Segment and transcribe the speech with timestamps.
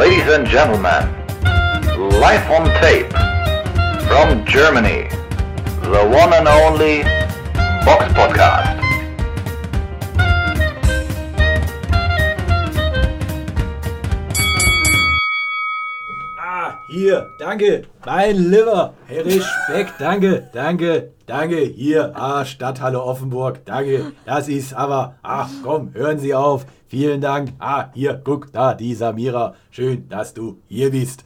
[0.00, 1.04] Ladies and gentlemen,
[2.20, 3.12] live on tape
[4.08, 5.10] from Germany,
[5.82, 7.02] the one and only
[7.84, 8.79] Box Podcast.
[16.90, 24.48] Hier, danke, mein Liver, Herr Respekt, danke, danke, danke, hier, ah, Stadthalle Offenburg, danke, das
[24.48, 29.54] ist aber, ach komm, hören Sie auf, vielen Dank, ah, hier, guck, da, die Samira,
[29.70, 31.24] schön, dass du hier bist.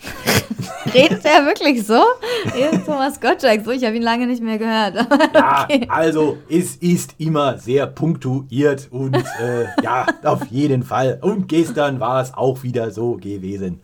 [0.94, 2.00] Redet er wirklich so?
[2.44, 3.64] Ist Thomas Gottschalk.
[3.64, 4.94] So, ich habe ihn lange nicht mehr gehört.
[5.34, 11.18] Ja, also es ist immer sehr punktuiert und äh, ja, auf jeden Fall.
[11.20, 13.80] Und gestern war es auch wieder so gewesen.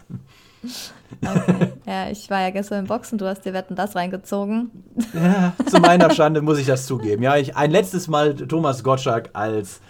[1.23, 1.73] Okay.
[1.87, 4.71] Ja, ich war ja gestern im Boxen, du hast dir Wetten das reingezogen.
[5.13, 7.23] Ja, zu meiner Schande muss ich das zugeben.
[7.23, 9.81] Ja, ich ein letztes Mal Thomas Gottschalk als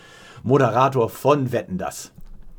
[0.43, 2.13] Moderator von Wetten das.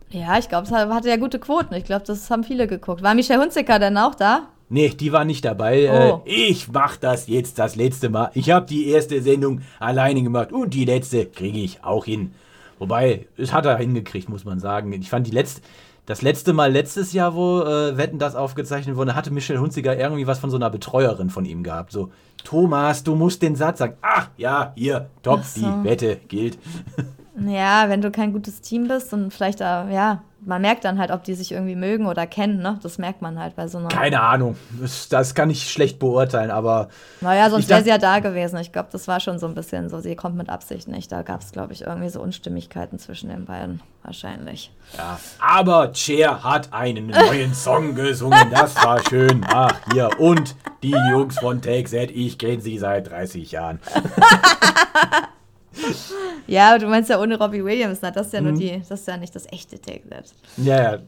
[0.09, 1.73] Ja, ich glaube, es hatte ja gute Quoten.
[1.75, 3.03] Ich glaube, das haben viele geguckt.
[3.03, 4.47] War Michelle Hunziker denn auch da?
[4.69, 5.89] Nee, die war nicht dabei.
[5.89, 6.21] Oh.
[6.25, 8.31] Äh, ich mach das jetzt das letzte Mal.
[8.33, 12.33] Ich habe die erste Sendung alleine gemacht und die letzte kriege ich auch hin.
[12.79, 14.91] Wobei, es hat er hingekriegt, muss man sagen.
[14.93, 15.61] Ich fand die letzte,
[16.05, 20.27] das letzte Mal letztes Jahr, wo äh, Wetten das aufgezeichnet wurde, hatte Michelle Hunziger irgendwie
[20.27, 21.91] was von so einer Betreuerin von ihm gehabt.
[21.91, 22.11] So,
[22.43, 23.97] Thomas, du musst den Satz sagen.
[24.01, 25.61] Ach, ja, hier, top, so.
[25.61, 26.57] die Wette gilt.
[27.37, 31.11] Ja, wenn du kein gutes Team bist und vielleicht, da, ja, man merkt dann halt,
[31.11, 32.79] ob die sich irgendwie mögen oder kennen, ne?
[32.83, 33.87] Das merkt man halt bei so einer.
[33.87, 36.89] Keine Ahnung, das, das kann ich schlecht beurteilen, aber
[37.21, 38.57] Naja, sonst wäre sie ja da gewesen.
[38.59, 41.11] Ich glaube, das war schon so ein bisschen so, sie kommt mit Absicht nicht.
[41.11, 43.81] Da gab es, glaube ich, irgendwie so Unstimmigkeiten zwischen den beiden.
[44.03, 44.71] Wahrscheinlich.
[44.95, 49.43] Ja, aber Cher hat einen neuen Song gesungen, das war schön.
[49.49, 50.11] Ach, hier.
[50.19, 53.79] Und die Jungs von Take Z, ich kenne sie seit 30 Jahren.
[56.47, 58.49] Ja, aber du meinst ja ohne Robbie Williams, na, das ist ja Mhm.
[58.49, 60.25] nur die, das ist ja nicht das echte Take That.
[60.57, 60.99] Ja, ja.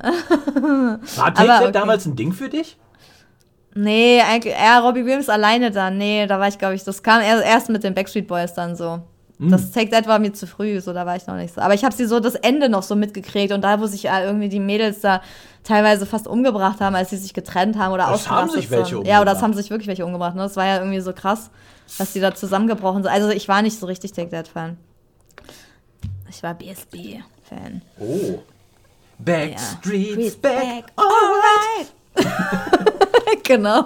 [1.16, 1.72] War Take Z okay.
[1.72, 2.76] damals ein Ding für dich?
[3.74, 5.96] Nee, eigentlich eher Robbie Williams alleine dann.
[5.98, 9.00] Nee, da war ich, glaube ich, das kam erst, mit den Backstreet Boys dann so.
[9.38, 9.50] Hm.
[9.50, 11.60] Das Take That war mir zu früh, so da war ich noch nicht so.
[11.62, 14.22] Aber ich habe sie so das Ende noch so mitgekriegt und da, wo sich ja
[14.22, 15.22] irgendwie die Mädels da
[15.64, 19.06] teilweise fast umgebracht haben, als sie sich getrennt haben oder Das haben sich welche sind.
[19.06, 19.42] Ja, oder das umgebracht.
[19.42, 20.34] haben sich wirklich welche umgebracht.
[20.34, 20.42] Ne?
[20.42, 21.50] Das war ja irgendwie so krass,
[21.98, 23.12] dass die da zusammengebrochen sind.
[23.12, 24.76] Also ich war nicht so richtig Take That Fan.
[26.28, 27.82] Ich war BSB-Fan.
[27.98, 28.42] Oh.
[29.18, 30.50] Backstreet's Ja.
[30.50, 30.84] back.
[30.96, 31.92] alright.
[33.44, 33.84] genau.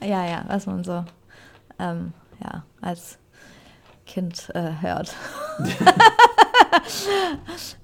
[0.00, 1.04] ja, ja, was man so
[1.78, 2.12] ähm,
[2.42, 3.18] ja, als
[4.06, 5.14] Kind äh, hört.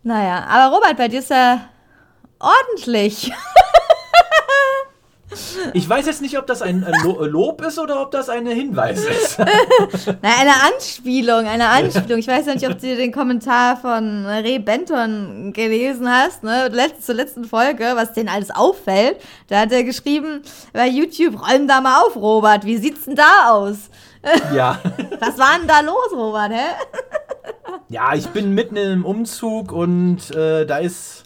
[0.02, 1.68] naja, aber Robert, bei dir ist ja
[2.38, 3.32] ordentlich.
[5.74, 8.46] Ich weiß jetzt nicht, ob das ein ein Lo Lob ist oder ob das ein
[8.46, 9.38] Hinweis ist.
[10.22, 12.18] Na, eine Anspielung, eine Anspielung.
[12.18, 16.68] Ich weiß ja nicht, ob du den Kommentar von Ray Benton gelesen hast, ne?
[16.68, 19.18] Letzt, zur letzten Folge, was denen alles auffällt.
[19.48, 22.64] Da hat er geschrieben bei YouTube, räum da mal auf, Robert.
[22.64, 23.90] Wie sieht's denn da aus?
[24.54, 24.78] ja.
[25.20, 26.98] Was war denn da los, Robert, hä?
[27.88, 31.24] Ja, ich bin mitten im Umzug und äh, da ist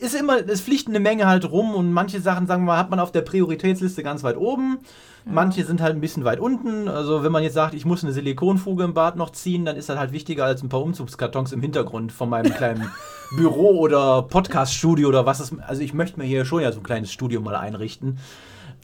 [0.00, 2.90] ist immer es fliegt eine Menge halt rum und manche Sachen sagen wir mal hat
[2.90, 4.78] man auf der Prioritätsliste ganz weit oben.
[5.24, 6.88] Manche sind halt ein bisschen weit unten.
[6.88, 9.88] Also wenn man jetzt sagt, ich muss eine Silikonfuge im Bad noch ziehen, dann ist
[9.90, 12.88] das halt wichtiger als ein paar Umzugskartons im Hintergrund von meinem kleinen
[13.36, 15.52] Büro oder Podcaststudio oder was es.
[15.60, 18.18] Also ich möchte mir hier schon ja so ein kleines Studio mal einrichten.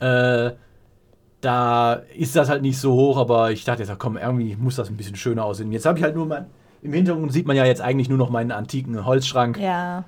[0.00, 0.50] Äh,
[1.40, 4.90] da ist das halt nicht so hoch, aber ich dachte jetzt, komm, irgendwie muss das
[4.90, 5.72] ein bisschen schöner aussehen.
[5.72, 6.46] Jetzt habe ich halt nur mein,
[6.82, 10.04] im Hintergrund sieht man ja jetzt eigentlich nur noch meinen antiken Holzschrank Ja.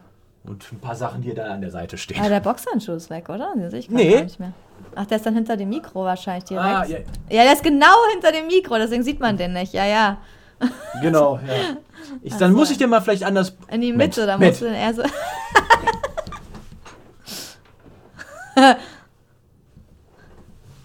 [0.48, 2.18] Und ein paar Sachen, die da an der Seite stehen.
[2.20, 3.52] Aber der Boxhandschuh ist weg, oder?
[3.56, 4.12] Den sehe ich Nee.
[4.14, 4.52] gar nicht mehr.
[4.94, 6.66] Ach, der ist dann hinter dem Mikro wahrscheinlich direkt.
[6.66, 6.98] Ah, ja,
[7.30, 9.72] ja, der ist genau hinter dem Mikro, deswegen sieht man den nicht.
[9.72, 10.18] Ja, ja.
[11.02, 11.76] genau, ja.
[12.22, 12.56] Ich, dann so.
[12.58, 13.54] muss ich den mal vielleicht anders.
[13.70, 14.48] In die Mensch, Mitte, da Matt.
[14.48, 15.02] musst du den eher so.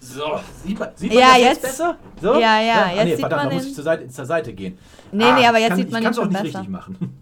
[0.00, 1.96] So, sieht man, sieht man Ja, das jetzt, jetzt- besser?
[2.20, 2.34] So?
[2.34, 4.52] Ja, ja, Ah, jetzt nee, sieht verdammt, man da muss ich zur Seite, zur Seite
[4.52, 4.78] gehen.
[5.10, 6.58] Nee, nee, aber jetzt kann, sieht man ich ihn kann's auch schon nicht besser.
[6.58, 7.21] richtig machen.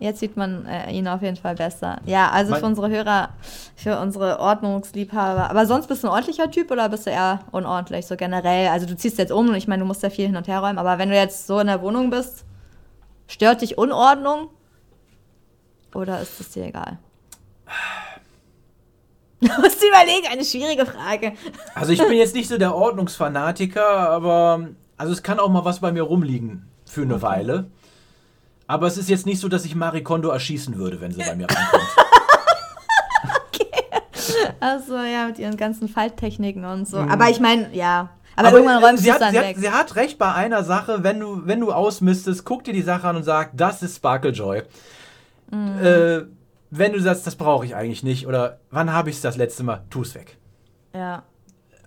[0.00, 1.98] Jetzt sieht man äh, ihn auf jeden Fall besser.
[2.06, 3.30] Ja, also Mein- für unsere Hörer,
[3.74, 5.50] für unsere Ordnungsliebhaber.
[5.50, 8.68] Aber sonst bist du ein ordentlicher Typ oder bist du eher unordentlich, so generell?
[8.68, 10.60] Also du ziehst jetzt um und ich meine, du musst ja viel hin und her
[10.60, 12.44] räumen, aber wenn du jetzt so in der Wohnung bist,
[13.26, 14.48] stört dich Unordnung?
[15.94, 16.98] Oder ist es dir egal?
[19.40, 21.32] Du musst überlegen, eine schwierige Frage.
[21.74, 25.78] Also ich bin jetzt nicht so der Ordnungsfanatiker, aber also es kann auch mal was
[25.78, 27.70] bei mir rumliegen für eine Weile.
[28.68, 31.34] Aber es ist jetzt nicht so, dass ich Marie Kondo erschießen würde, wenn sie bei
[31.34, 31.88] mir reinkommt.
[34.60, 36.98] Also ja, mit ihren ganzen Falttechniken und so.
[36.98, 38.10] Aber ich meine, ja.
[38.36, 39.56] Aber, Aber irgendwann räumst du sie es hat, dann sie, weg.
[39.56, 42.82] hat, sie hat recht bei einer Sache, wenn du, wenn du ausmistest, guck dir die
[42.82, 44.62] Sache an und sag, das ist Sparkle Joy.
[45.50, 46.20] äh,
[46.70, 49.62] wenn du sagst, das brauche ich eigentlich nicht oder wann habe ich es das letzte
[49.64, 50.36] Mal, tu es weg.
[50.94, 51.22] Ja.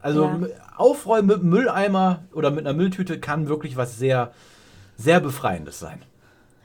[0.01, 0.39] Also Ja.
[0.77, 4.31] aufräumen mit einem Mülleimer oder mit einer Mülltüte kann wirklich was sehr,
[4.97, 6.01] sehr Befreiendes sein.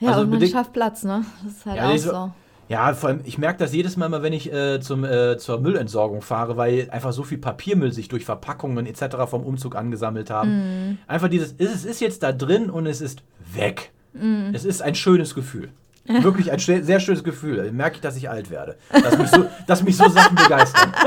[0.00, 1.24] Ja, Also und man schafft Platz, ne?
[1.44, 2.30] Das ist halt Ja, auch so- so.
[2.68, 6.20] Ja, vor allem, ich merke das jedes Mal, wenn ich äh, zum, äh, zur Müllentsorgung
[6.20, 9.16] fahre, weil einfach so viel Papiermüll sich durch Verpackungen etc.
[9.30, 10.88] vom Umzug angesammelt haben.
[10.88, 10.98] Mhm.
[11.06, 13.22] Einfach dieses, es ist jetzt da drin und es ist
[13.52, 13.92] weg.
[14.14, 14.50] Mhm.
[14.52, 15.68] Es ist ein schönes Gefühl.
[16.08, 17.56] Wirklich ein sehr schönes Gefühl.
[17.64, 18.76] Da merke ich, dass ich alt werde.
[18.90, 20.92] Dass mich so, dass mich so Sachen begeistern.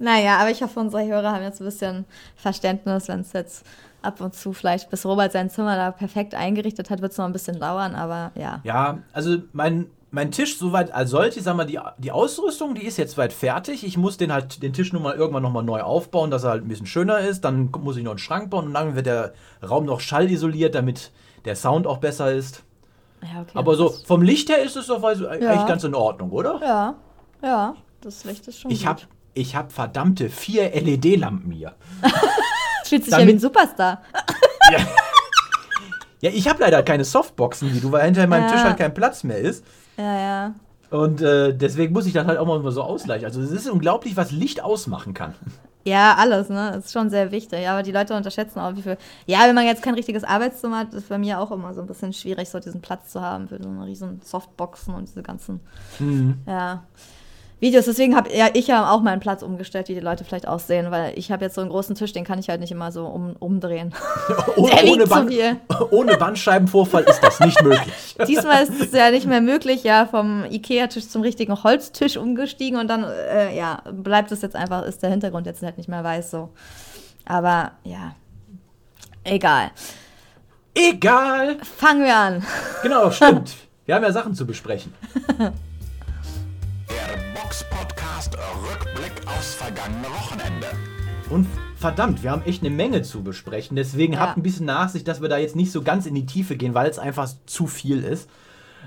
[0.00, 2.04] Naja, aber ich hoffe, unsere Hörer haben jetzt ein bisschen
[2.36, 3.66] Verständnis, wenn es jetzt
[4.02, 7.24] ab und zu vielleicht, bis Robert sein Zimmer da perfekt eingerichtet hat, wird es noch
[7.26, 8.60] ein bisschen dauern, aber ja.
[8.64, 12.96] Ja, also mein, mein Tisch soweit als ich sag mal, die, die Ausrüstung, die ist
[12.96, 13.84] jetzt weit fertig.
[13.84, 16.64] Ich muss den halt den Tisch nun mal irgendwann nochmal neu aufbauen, dass er halt
[16.64, 17.42] ein bisschen schöner ist.
[17.44, 19.32] Dann muss ich noch einen Schrank bauen und dann wird der
[19.68, 21.10] Raum noch schallisoliert, damit
[21.44, 22.62] der Sound auch besser ist.
[23.22, 25.66] ja okay, Aber so vom Licht her ist es doch also eigentlich Ja.
[25.66, 26.60] ganz in Ordnung, oder?
[26.62, 26.94] Ja,
[27.42, 29.02] ja, das Licht ist schon Ich habe
[29.34, 31.74] ich hab verdammte vier LED-Lampen hier.
[32.88, 34.02] Fühlt sich ja wie ein Superstar.
[36.20, 38.50] Ja, ich habe leider keine Softboxen wie du, weil hinter meinem Ja.
[38.50, 39.64] Tisch halt kein Platz mehr ist.
[39.96, 40.54] Ja, ja.
[40.90, 43.24] Und äh, deswegen muss ich das halt auch mal so ausgleichen.
[43.26, 45.34] Also es ist unglaublich, was Licht ausmachen kann.
[45.84, 46.72] Ja, alles, ne?
[46.74, 47.66] Das ist schon sehr wichtig.
[47.66, 48.98] Aber die Leute unterschätzen auch, wie viel.
[49.24, 51.86] Ja, wenn man jetzt kein richtiges Arbeitszimmer hat, ist bei mir auch immer so ein
[51.86, 55.60] bisschen schwierig, so diesen Platz zu haben für so eine riesen Softboxen und diese ganzen
[56.46, 56.82] ja,
[57.60, 57.86] Videos.
[57.86, 60.90] Deswegen habe ja, ich ja auch meinen Platz umgestellt, wie die Leute vielleicht auch sehen,
[60.90, 63.06] weil ich habe jetzt so einen großen Tisch, den kann ich halt nicht immer so
[63.06, 63.94] um, umdrehen.
[64.56, 65.32] Oh, ohne, Band,
[65.90, 68.16] ohne Bandscheibenvorfall ist das nicht möglich.
[68.26, 72.88] Diesmal ist es ja nicht mehr möglich, ja, vom Ikea-Tisch zum richtigen Holztisch umgestiegen und
[72.88, 76.30] dann, äh, ja, bleibt es jetzt einfach, ist der Hintergrund jetzt halt nicht mehr weiß
[76.30, 76.50] so.
[77.24, 78.14] Aber ja,
[79.24, 79.70] egal.
[80.74, 81.56] Egal.
[81.76, 82.46] Fangen wir an.
[82.82, 83.56] Genau, stimmt.
[83.84, 84.94] Wir haben ja Sachen zu besprechen.
[87.48, 90.66] Der Box-Podcast Rückblick aufs vergangene Wochenende.
[91.30, 91.46] Und
[91.76, 93.74] verdammt, wir haben echt eine Menge zu besprechen.
[93.74, 94.20] Deswegen Ja.
[94.20, 96.74] habt ein bisschen Nachsicht, dass wir da jetzt nicht so ganz in die Tiefe gehen,
[96.74, 98.28] weil es einfach zu viel ist.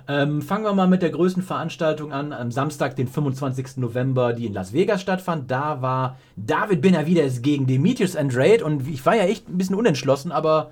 [0.07, 2.33] Ähm, fangen wir mal mit der größten Veranstaltung an.
[2.33, 3.77] Am Samstag, den 25.
[3.77, 5.49] November, die in Las Vegas stattfand.
[5.49, 8.63] Da war David Benavides gegen Demetrius Andrade.
[8.63, 10.69] Und ich war ja echt ein bisschen unentschlossen, aber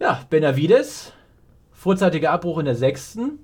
[0.00, 1.12] ja, Benavides,
[1.74, 3.40] vorzeitiger Abbruch in der sechsten.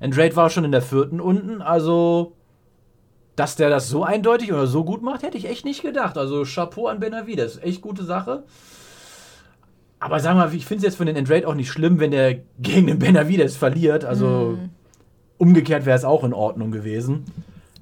[0.00, 1.60] Andrade war schon in der vierten unten.
[1.60, 2.32] Also,
[3.36, 6.16] dass der das so eindeutig oder so gut macht, hätte ich echt nicht gedacht.
[6.16, 7.58] Also Chapeau an Benavides.
[7.58, 8.44] Echt gute Sache.
[9.98, 12.34] Aber sag mal, ich finde es jetzt für den Andrade auch nicht schlimm, wenn der
[12.58, 14.04] gegen den Benavides verliert.
[14.04, 14.58] Also
[15.38, 17.24] umgekehrt wäre es auch in Ordnung gewesen.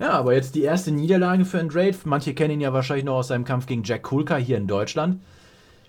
[0.00, 1.96] Ja, aber jetzt die erste Niederlage für Andrade.
[2.04, 5.20] Manche kennen ihn ja wahrscheinlich noch aus seinem Kampf gegen Jack Kulka hier in Deutschland.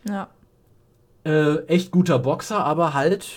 [0.07, 0.27] Ja.
[1.24, 3.27] Äh, echt guter Boxer, aber halt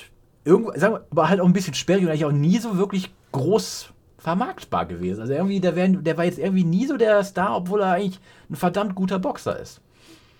[0.45, 3.11] irgendwo, sagen wir, aber halt auch ein bisschen sperrig und eigentlich auch nie so wirklich
[3.33, 5.21] groß vermarktbar gewesen.
[5.21, 8.21] Also irgendwie, der, wär, der war jetzt irgendwie nie so der Star, obwohl er eigentlich
[8.51, 9.81] ein verdammt guter Boxer ist.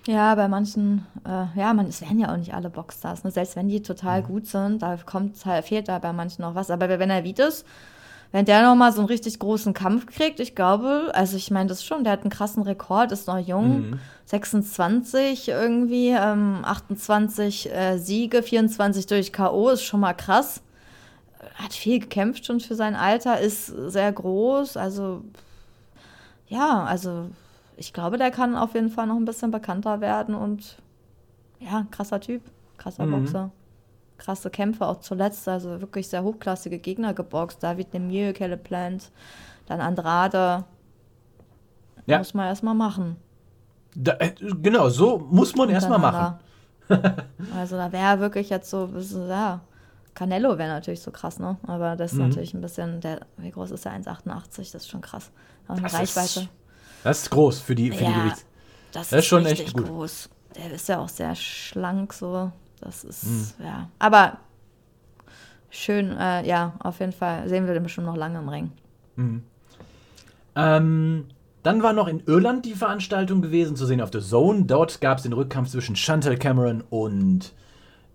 [0.07, 3.31] Ja, bei manchen, äh, ja, man, es werden ja auch nicht alle Boxstars, ne?
[3.33, 6.71] Selbst wenn die total gut sind, da kommt halt, fehlt da bei manchen noch was.
[6.71, 7.65] Aber bei Benavides,
[8.31, 11.85] wenn der nochmal so einen richtig großen Kampf kriegt, ich glaube, also ich meine das
[11.85, 18.45] schon, der hat einen krassen Rekord, ist noch jung, 26 irgendwie, ähm, 28 äh, Siege,
[18.45, 19.71] 24 durch K.O.
[19.71, 20.63] ist schon mal krass.
[21.57, 25.23] Hat viel gekämpft schon für sein Alter, ist sehr groß, also
[26.49, 27.31] ja, also
[27.77, 30.77] ich glaube, der kann auf jeden Fall noch ein bisschen bekannter werden und
[31.59, 32.43] ja, krasser Typ,
[32.77, 33.11] krasser Mhm.
[33.25, 33.51] Boxer.
[34.19, 37.63] Krasse Kämpfe auch zuletzt, also wirklich sehr hochklassige Gegner geboxt.
[37.63, 39.11] David Lemieux, Caleb Plant,
[39.67, 40.65] dann Andrade.
[42.07, 42.19] Ja.
[42.19, 43.17] Muss man erstmal machen.
[43.95, 46.39] Da, äh, genau, so muss man erstmal machen.
[47.57, 48.89] Also da wäre wirklich jetzt so,
[49.29, 49.61] ja,
[50.17, 51.57] Canelo wäre natürlich so krass, ne?
[51.69, 52.29] Aber das ist Mhm.
[52.29, 53.93] natürlich ein bisschen, der, wie groß ist der?
[53.93, 55.31] 1,88, das ist schon krass.
[55.69, 56.41] Auch eine Das Reichweite.
[56.41, 56.49] ist,
[57.05, 58.45] das ist groß für die, für die Ja, Gewichts.
[58.93, 59.87] das, Das ist schon echt gut.
[59.87, 60.29] groß.
[60.57, 62.51] Der ist ja auch sehr schlank so.
[62.81, 63.65] Das ist, Mhm.
[63.65, 63.89] ja.
[63.99, 64.39] Aber
[65.71, 68.73] schön, äh, ja, auf jeden Fall sehen wir den bestimmt noch lange im Ring.
[70.57, 71.27] Ähm,
[71.63, 74.65] dann war noch in Irland die Veranstaltung gewesen, zu sehen auf The Zone.
[74.65, 77.53] Dort gab es den Rückkampf zwischen Chantal Cameron und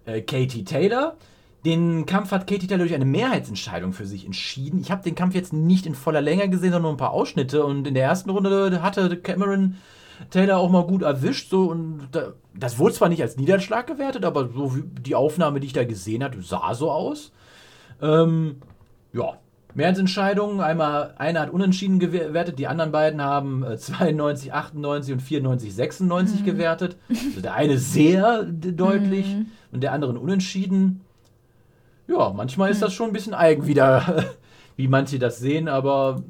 [0.06, 1.16] äh, Katie Taylor.
[1.66, 4.80] Den Kampf hat Katie Taylor durch eine Mehrheitsentscheidung für sich entschieden.
[4.82, 7.64] Ich habe den Kampf jetzt nicht in voller Länge gesehen, sondern nur ein paar Ausschnitte.
[7.64, 9.76] Und in der ersten Runde hatte Cameron
[10.32, 11.50] Taylor auch mal gut erwischt.
[11.50, 15.60] So, und da, das wurde zwar nicht als Niederschlag gewertet, aber so wie die Aufnahme,
[15.60, 17.32] die ich da gesehen habe, sah so aus.
[18.02, 18.58] Ähm,
[19.14, 19.38] ja,
[19.76, 20.62] Mehrheitsentscheidungen.
[20.62, 26.44] Einmal, einer hat unentschieden gewertet, die anderen beiden haben äh, 92, 98 und 94, 96
[26.46, 26.98] gewertet.
[27.10, 29.36] Also der eine sehr deutlich
[29.72, 31.02] und der andere unentschieden.
[32.12, 34.26] Ja, manchmal ist das schon ein bisschen eigen wieder,
[34.76, 36.22] wie manche das sehen, aber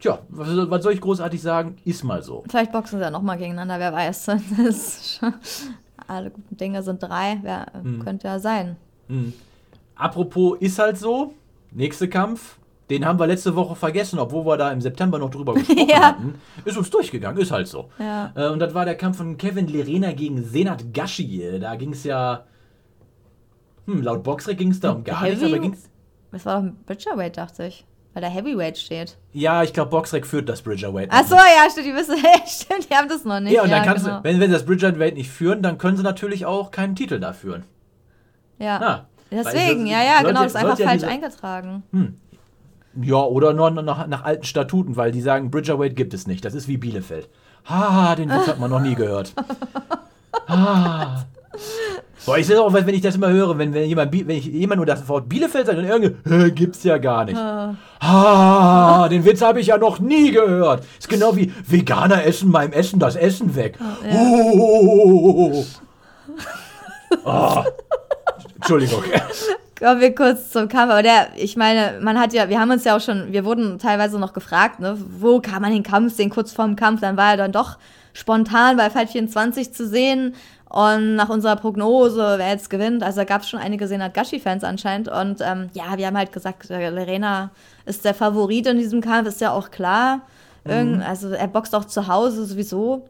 [0.00, 1.76] tja, was, was soll ich großartig sagen?
[1.84, 2.44] Ist mal so.
[2.48, 4.30] Vielleicht boxen sie ja nochmal gegeneinander, wer weiß.
[6.06, 8.02] Alle guten Dinge sind drei, wer, Hm.
[8.02, 8.76] könnte ja sein.
[9.94, 11.34] Apropos ist halt so,
[11.72, 12.56] nächster Kampf,
[12.88, 16.00] den haben wir letzte Woche vergessen, obwohl wir da im September noch drüber gesprochen Ja.
[16.02, 16.34] hatten.
[16.64, 17.90] Ist uns durchgegangen, ist halt so.
[17.98, 18.32] Ja.
[18.34, 21.58] Äh, und das war der Kampf von Kevin Lerena gegen Senat Gashi.
[21.60, 22.44] Da ging es ja,
[23.88, 25.88] hm, laut Boxrec ging es da um gar nichts, aber ging's,
[26.32, 27.84] Das war doch ein Bridgerweight, dachte ich.
[28.14, 29.16] Weil da Heavyweight steht.
[29.32, 31.10] ja, ich glaube, Boxrec führt das Bridgerweight.
[31.12, 32.16] Ach so, ja, stimmt, die wissen,
[32.46, 33.52] stimmt, die haben das noch nicht.
[33.52, 34.18] Ja, und dann kannst genau.
[34.18, 37.20] du, wenn, wenn sie das Bridgerweight nicht führen, dann können sie natürlich auch keinen Titel
[37.20, 37.64] da führen.
[38.58, 38.80] Ja.
[38.80, 39.06] Ja.
[39.30, 41.82] Deswegen, Weil ja, es- ja, sollte- genau, das ist einfach ja falsch diese- eingetragen.
[43.00, 46.44] Ja, oder nur nach, nach alten Statuten, weil die sagen, Bridgerweight gibt es nicht.
[46.44, 47.28] Das ist wie Bielefeld.
[47.68, 49.34] Ha, den Witz hat man noch nie gehört.
[50.46, 51.24] Ah.
[52.26, 54.78] Boah, ich sehe auch, wenn ich das immer höre, wenn, wenn, jemand, wenn ich jemand
[54.78, 57.38] nur das Wort Bielefeld sagt und irgendwie, gibt's ja gar nicht.
[58.00, 60.84] Ah, den Witz habe ich ja noch nie gehört.
[60.98, 63.78] Ist genau wie Veganer essen beim Essen das Essen weg.
[64.12, 65.64] Oh.
[67.24, 67.64] Ah.
[68.56, 69.02] Entschuldigung.
[69.78, 70.90] Kommen wir kurz zum Kampf.
[70.90, 73.78] Aber der, ich meine, man hat ja, wir haben uns ja auch schon, wir wurden
[73.78, 77.00] teilweise noch gefragt, ne, wo kann man den Kampf sehen, kurz vorm Kampf.
[77.00, 77.78] Dann war er dann doch
[78.12, 80.34] spontan bei Fight 24 zu sehen.
[80.68, 84.64] Und nach unserer Prognose, wer jetzt gewinnt, also da gab es schon einige Senat Gashi-Fans
[84.64, 85.08] anscheinend.
[85.08, 87.50] Und ähm, ja, wir haben halt gesagt, äh, Lerena
[87.86, 90.22] ist der Favorit in diesem Kampf, ist ja auch klar.
[90.64, 93.08] Irgend, Also er boxt auch zu Hause sowieso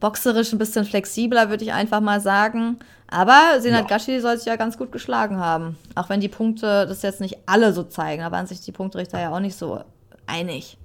[0.00, 2.78] boxerisch ein bisschen flexibler, würde ich einfach mal sagen.
[3.10, 3.96] Aber Senat Ja.
[3.96, 5.76] Gashi soll sich ja ganz gut geschlagen haben.
[5.94, 8.22] Auch wenn die Punkte das jetzt nicht alle so zeigen.
[8.22, 9.80] Da waren sich die Punktrichter ja auch nicht so
[10.26, 10.76] einig.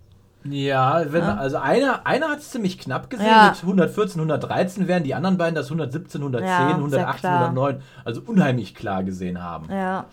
[0.46, 3.50] Ja, wenn, also einer, einer hat es ziemlich knapp gesehen Ja.
[3.52, 7.40] mit 114, 113, während die anderen beiden das 117, 110, Ja, sehr 118, klar.
[7.50, 9.72] 109, also unheimlich klar gesehen haben.
[9.72, 10.06] Ja.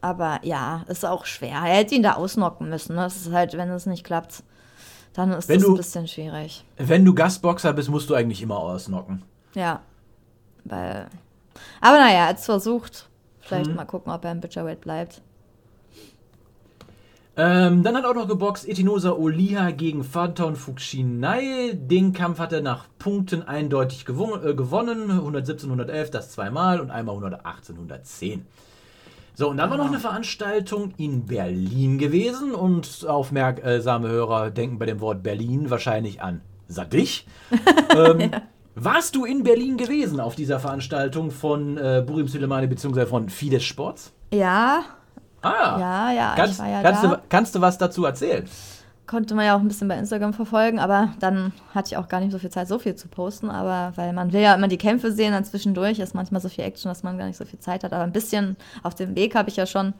[0.00, 1.52] Aber ja, ist auch schwer.
[1.64, 2.96] Er hätte ihn da ausnocken müssen.
[2.96, 3.02] Ne?
[3.02, 4.42] Das ist halt, wenn es nicht klappt,
[5.12, 6.64] dann ist du- ein bisschen schwierig.
[6.76, 9.22] Wenn du Gastboxer bist, musst du eigentlich immer ausnocken.
[9.54, 9.80] Ja.
[10.64, 11.06] Weil.
[11.80, 13.08] Aber naja, jetzt versucht.
[13.40, 13.76] Vielleicht Mhm.
[13.76, 15.20] mal gucken, ob er im Butcherweight bleibt.
[17.34, 21.72] Ähm, dann hat auch noch geboxt Etinosa Oliha gegen Fanton Fuxinai.
[21.74, 25.10] Den Kampf hat er nach Punkten eindeutig gewon äh, gewonnen.
[25.10, 28.46] 117, 111, das zweimal und einmal 118, 110.
[29.34, 34.84] So, und dann war noch eine Veranstaltung in Berlin gewesen und aufmerksame Hörer denken bei
[34.84, 37.26] dem Wort Berlin wahrscheinlich an Sadich.
[37.96, 38.30] ähm,
[38.74, 43.04] Warst du in Berlin gewesen auf dieser Veranstaltung von äh, Burim Sulemani bzw.
[43.04, 44.12] von Fides Sports?
[44.32, 44.84] Ja,
[45.42, 46.32] Ah, ja, ja.
[46.36, 47.08] kannst, ich war ja kannst, da.
[47.08, 48.48] du, kannst du was dazu erzählen?
[49.06, 52.20] Konnte man ja auch ein bisschen bei Instagram verfolgen, aber dann hatte ich auch gar
[52.20, 53.50] nicht so viel Zeit, so viel zu posten.
[53.50, 56.64] Aber weil man will ja immer die Kämpfe sehen, dann zwischendurch ist manchmal so viel
[56.64, 57.92] Action, dass man gar nicht so viel Zeit hat.
[57.92, 59.92] Aber ein bisschen auf dem Weg habe ich ja schon.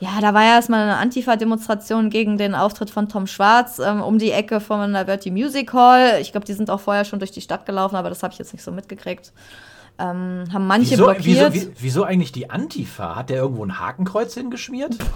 [0.00, 4.18] Ja, da war ja erstmal eine Antifa-Demonstration gegen den Auftritt von Tom Schwarz ähm, um
[4.18, 6.18] die Ecke von der Verti Music Hall.
[6.20, 8.38] Ich glaube, die sind auch vorher schon durch die Stadt gelaufen, aber das habe ich
[8.38, 9.32] jetzt nicht so mitgekriegt.
[10.00, 11.52] Ähm, haben manche Wieso, blockiert.
[11.52, 13.16] wieso, wie, wieso eigentlich die Antifa?
[13.16, 14.96] Hat der irgendwo ein Hakenkreuz hingeschmiert?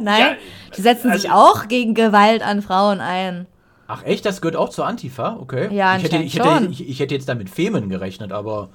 [0.00, 0.32] Nein, Ja,
[0.76, 3.46] die setzen sich also- auch gegen Gewalt an Frauen ein.
[3.88, 5.36] Ach echt, das gehört auch zur Antifa?
[5.40, 5.68] Okay.
[5.74, 8.70] Ja, ich hätte, ich, hätte, ich, ich hätte jetzt damit Femen gerechnet, aber.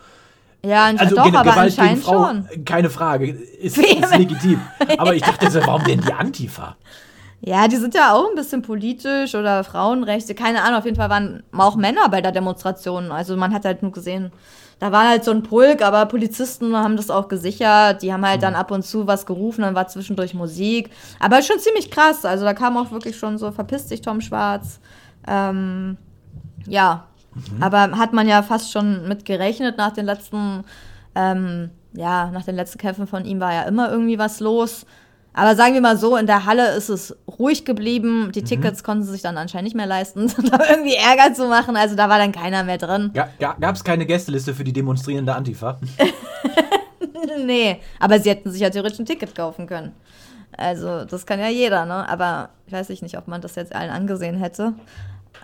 [0.64, 2.66] Ja, Also doch, aber Gewalt gegen anscheinend Frau, schon.
[2.66, 4.60] keine Frage, ist, ist legitim.
[4.98, 6.76] Aber ich dachte so, warum denn die Antifa?
[7.42, 10.34] Ja, die sind ja auch ein bisschen politisch oder Frauenrechte.
[10.34, 13.12] Keine Ahnung, auf jeden Fall waren auch Männer bei der Demonstration.
[13.12, 14.32] Also man hat halt nur gesehen,
[14.80, 18.02] da war halt so ein Pulk, aber Polizisten haben das auch gesichert.
[18.02, 20.90] Die haben halt dann ab und zu was gerufen, dann war zwischendurch Musik.
[21.20, 22.26] Aber schon ziemlich krass.
[22.26, 24.80] Also da kam auch wirklich schon so, verpiss dich, Tom Schwarz.
[25.28, 25.98] Ähm,
[26.68, 27.06] ja,
[27.60, 30.64] aber hat man ja fast schon mit gerechnet nach den letzten,
[31.16, 34.86] ähm, ja, nach den letzten Kämpfen von ihm war ja immer irgendwie was los.
[35.38, 38.32] Aber sagen wir mal so, in der Halle ist es ruhig geblieben.
[38.34, 41.78] Die Tickets konnten sie sich dann anscheinend nicht mehr leisten, da irgendwie Ärger zu machen.
[41.78, 43.12] Also da war dann keiner mehr drin.
[43.14, 45.80] Ga, ga, Gab es keine Gästeliste für die demonstrierende Antifa?
[47.46, 49.94] Nee, aber sie hätten sich ja theoretisch ein Ticket kaufen können.
[50.58, 52.08] Also, das kann ja jeder, ne?
[52.10, 54.74] Aber ich weiß ich nicht, ob man das jetzt allen angesehen hätte.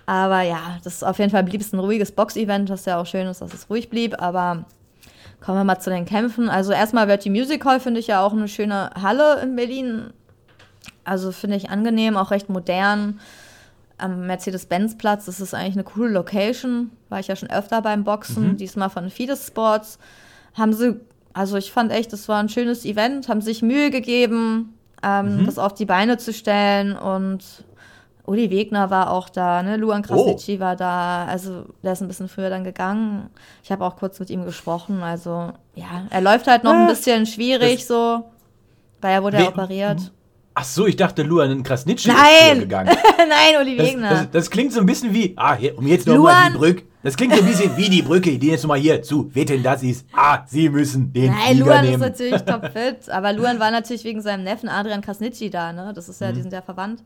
[0.05, 3.05] Aber ja, das ist auf jeden Fall blieb es ein ruhiges Box-Event, was ja auch
[3.05, 4.19] schön ist, dass es ruhig blieb.
[4.19, 4.65] Aber
[5.43, 6.49] kommen wir mal zu den Kämpfen.
[6.49, 10.13] Also erstmal wird die Music Hall, finde ich ja auch eine schöne Halle in Berlin.
[11.03, 13.19] Also finde ich angenehm, auch recht modern.
[13.97, 16.91] Am Mercedes-Benz-Platz, das ist eigentlich eine coole Location.
[17.09, 19.99] War ich ja schon öfter beim Boxen, diesmal von Fides Sports.
[20.55, 20.99] Haben sie,
[21.33, 25.59] also ich fand echt, das war ein schönes Event, haben sich Mühe gegeben, ähm, das
[25.59, 27.43] auf die Beine zu stellen und
[28.25, 29.75] Uli Wegner war auch da, ne?
[29.75, 31.25] Luan Krasnitschi war da.
[31.25, 33.29] Also der ist ein bisschen früher dann gegangen.
[33.63, 35.03] Ich habe auch kurz mit ihm gesprochen.
[35.03, 38.23] Also ja, er läuft halt noch ein bisschen schwierig so,
[39.01, 40.11] weil er wurde ja operiert.
[40.55, 42.51] Ach so, ich dachte, Luan Krasnitschi ist Nein!
[42.51, 42.95] früher gegangen.
[43.17, 44.09] Nein, Uli Das, Wegner.
[44.09, 46.83] das, das klingt so ein bisschen wie, ah, hier, um jetzt nochmal die Brücke.
[47.01, 49.83] Das klingt so ein bisschen wie die Brücke, die jetzt nochmal hier zu wetten, das
[49.83, 50.05] ist.
[50.15, 52.01] Ah, Sie müssen den Nein, Flieger Luan ist nehmen.
[52.01, 53.09] natürlich topfit.
[53.09, 55.91] Aber Luan war natürlich wegen seinem Neffen Adrian Krasnitschi da, ne?
[55.93, 56.43] Das ist ja, die Mhm.
[56.43, 57.03] sind ja verwandt.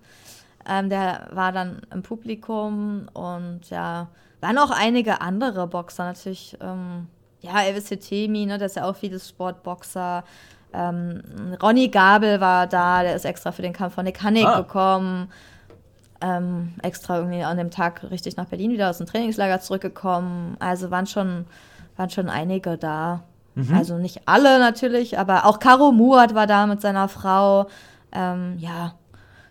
[0.67, 4.07] Ähm, der war dann im Publikum und ja,
[4.41, 6.57] waren auch einige andere Boxer natürlich.
[6.61, 7.07] Ähm,
[7.41, 8.57] ja, Elvis Hetemi, ne?
[8.57, 10.23] Der ist ja auch vieles Sportboxer.
[10.73, 11.21] Ähm,
[11.61, 14.57] Ronny Gabel war da, der ist extra für den Kampf von Nick Hannig Ah.
[14.61, 15.31] gekommen.
[16.19, 20.57] Ähm, extra irgendwie an dem Tag richtig nach Berlin wieder aus dem Trainingslager zurückgekommen.
[20.59, 21.45] Also waren schon,
[21.95, 23.23] waren schon einige da.
[23.73, 27.65] Also nicht alle natürlich, aber auch Caro Murat war da mit seiner Frau.
[28.11, 28.93] Ähm, ja,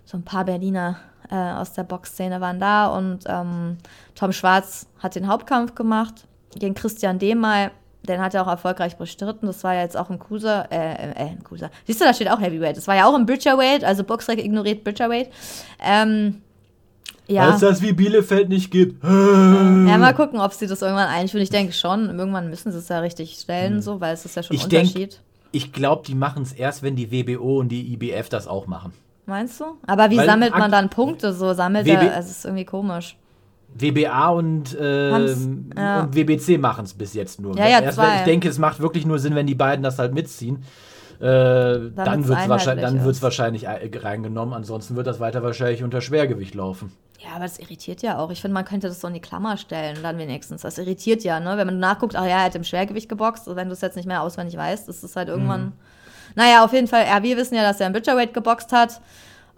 [0.06, 0.96] so ein paar Berliner
[1.30, 3.76] äh, aus der Boxszene waren da und ähm,
[4.14, 6.26] Tom Schwarz hat den Hauptkampf gemacht
[6.58, 7.70] gegen Christian Demal.
[8.08, 9.46] Den hat er auch erfolgreich bestritten.
[9.46, 11.70] Das war ja jetzt auch ein Cruiser, äh, äh, ein Cruiser.
[11.86, 12.76] Siehst du, da steht auch Heavyweight.
[12.76, 15.28] Das war ja auch ein Bridgerweight, also Boxrec ignoriert Bridgerweight.
[15.84, 16.40] Ähm,
[17.26, 17.52] ja.
[17.52, 19.02] Es das wie Bielefeld nicht gibt.
[19.86, 21.42] Ja, mal gucken, ob sie das irgendwann einführen.
[21.42, 24.42] Ich denke schon, irgendwann müssen sie es ja richtig stellen, so, weil es ist ja
[24.42, 25.20] schon ein Ich denk- Unterschied.
[25.52, 28.92] Ich glaube, die machen es erst, wenn die WBO und die IBF das auch machen.
[29.26, 29.64] Meinst du?
[29.87, 31.33] Aber wie Weil sammelt man dann Punkte?
[31.33, 33.16] So sammelt WB er, also es ist irgendwie komisch.
[33.75, 36.00] WBA und, ähm, ja.
[36.02, 37.56] und WBC machen es bis jetzt nur.
[37.59, 38.18] Ja, ja, Erst, zwei.
[38.18, 40.62] Ich denke, es macht wirklich nur Sinn, wenn die beiden das halt mitziehen.
[41.18, 44.54] Äh, dann wird es wahrscheinlich, dann wird's wahrscheinlich ei- reingenommen.
[44.54, 46.92] Ansonsten wird das weiter wahrscheinlich unter Schwergewicht laufen.
[47.18, 48.30] Ja, aber das irritiert ja auch.
[48.30, 50.62] Ich finde, man könnte das so in die Klammer stellen, dann wenigstens.
[50.62, 51.56] Das irritiert ja, ne?
[51.56, 53.97] Wenn man nachguckt, ach ja, er hat im Schwergewicht geboxt, und wenn du es jetzt
[53.97, 55.73] nicht mehr auswendig weißt, ist es halt irgendwann.
[56.37, 59.00] Naja, auf jeden Fall, ja, wir wissen ja, dass er im Butcherweight geboxt hat.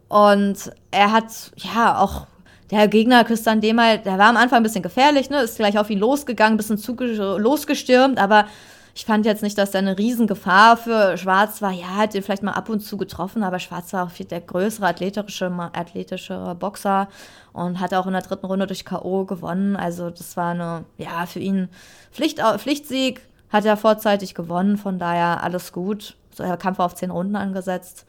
[0.09, 2.27] Und er hat, ja, auch
[2.71, 5.43] der Gegner, Christian Demal, der war am Anfang ein bisschen gefährlich, ne?
[5.43, 8.47] Ist gleich auf ihn losgegangen, ein bisschen zuge losgestürmt, aber
[8.95, 11.71] ich fand jetzt nicht, dass da eine Riesengefahr für Schwarz war.
[11.71, 14.41] Ja, hat ihn vielleicht mal ab und zu getroffen, aber Schwarz war auch viel der
[14.41, 17.09] größere athletische, athletische Boxer
[17.53, 19.25] und hat auch in der dritten Runde durch K.O.
[19.25, 19.77] gewonnen.
[19.77, 21.69] Also das war eine, ja, für ihn
[22.11, 26.17] Pflicht, Pflichtsieg, hat er vorzeitig gewonnen, von daher alles gut.
[26.35, 28.07] So, der Kampf war auf zehn Runden angesetzt.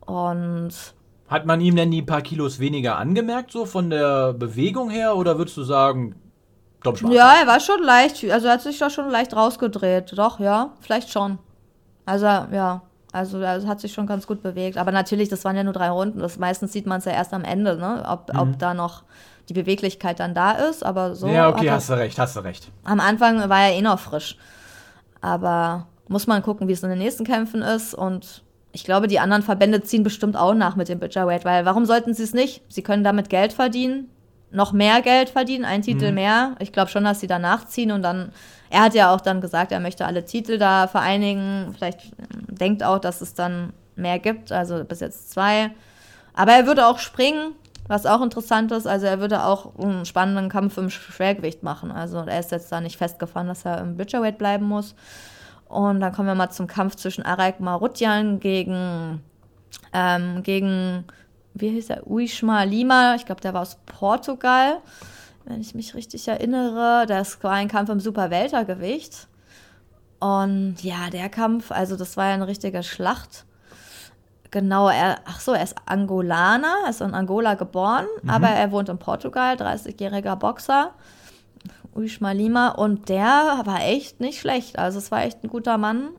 [0.00, 0.72] Und
[1.28, 5.16] Hat man ihm denn die paar Kilos weniger angemerkt, so von der Bewegung her?
[5.16, 6.14] Oder würdest du sagen,
[6.82, 7.12] Tom Schwarz?
[7.12, 10.16] Ja, er war schon leicht, also er hat sich da schon leicht rausgedreht.
[10.16, 11.38] Doch, ja, vielleicht schon.
[12.06, 14.76] Also, ja, also er hat sich schon ganz gut bewegt.
[14.78, 16.20] Aber natürlich, das waren ja nur drei Runden.
[16.20, 18.04] Das, meistens sieht man es ja erst am Ende, ne?
[18.08, 19.02] ob, ob da noch
[19.48, 20.84] die Beweglichkeit dann da ist.
[20.84, 21.26] Aber so.
[21.26, 21.34] Mhm.
[21.34, 22.70] Ja, okay, hast du recht, hast du recht.
[22.84, 24.36] am Anfang war er eh noch frisch.
[25.20, 27.94] Aber muss man gucken, wie es in den nächsten Kämpfen ist.
[27.94, 31.84] Und ich glaube, die anderen Verbände ziehen bestimmt auch nach mit dem Butcherweight, weil warum
[31.86, 32.62] sollten sie es nicht?
[32.68, 34.08] Sie können damit Geld verdienen,
[34.50, 36.54] noch mehr Geld verdienen, ein Titel mehr.
[36.58, 38.32] Ich glaube schon, dass sie danach ziehen und dann.
[38.70, 41.74] Er hat ja auch dann gesagt, er möchte alle Titel da vereinigen.
[41.74, 45.70] Vielleicht ähm, denkt auch, dass es dann mehr gibt, also bis jetzt zwei.
[46.34, 47.52] Aber er würde auch springen,
[47.88, 48.86] was auch interessant ist.
[48.86, 51.90] Also er würde auch einen spannenden Kampf im Schwergewicht machen.
[51.90, 54.94] Also er ist jetzt da nicht festgefahren, dass er im Butcherweight bleiben muss.
[55.68, 59.22] Und dann kommen wir mal zum Kampf zwischen Araik Marutjan gegen,
[59.92, 61.04] ähm, gegen,
[61.54, 63.14] wie hieß er, Uishma Lima.
[63.16, 64.78] Ich glaube, der war aus Portugal,
[65.44, 67.06] wenn ich mich richtig erinnere.
[67.06, 69.28] Das war ein Kampf im Superweltergewicht.
[70.20, 73.44] Und ja, der Kampf, also das war ja eine richtige Schlacht.
[74.50, 78.88] Genau, er, ach so, er ist Angolaner, er ist in Angola geboren, aber er wohnt
[78.88, 80.92] in Portugal, 30-jähriger Boxer.
[81.94, 84.78] Uishma Lima und der war echt nicht schlecht.
[84.78, 86.10] Also es war echt ein guter Mann,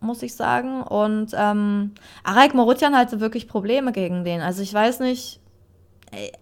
[0.00, 0.82] muss ich sagen.
[0.82, 1.92] Und ähm,
[2.24, 4.40] Araik Morutjan hatte wirklich Probleme gegen den.
[4.40, 5.40] Also ich weiß nicht,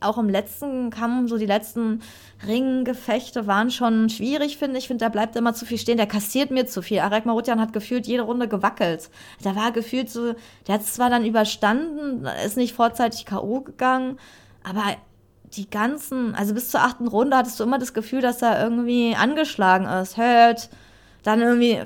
[0.00, 2.00] auch im letzten Kampf, so die letzten
[2.46, 4.84] Ringgefechte waren schon schwierig, finde ich.
[4.84, 5.96] Ich finde, da bleibt immer zu viel stehen.
[5.96, 7.00] Der kassiert mir zu viel.
[7.00, 9.10] Araik Marutjan hat gefühlt jede Runde gewackelt.
[9.44, 10.34] Der war gefühlt so,
[10.66, 13.62] der hat es zwar dann überstanden, ist nicht vorzeitig K.O.
[13.62, 14.18] gegangen,
[14.62, 14.96] aber
[15.44, 19.14] die ganzen, also bis zur achten Runde hattest du immer das Gefühl, dass er irgendwie
[19.16, 20.68] angeschlagen ist, hört.
[21.22, 21.80] Dann irgendwie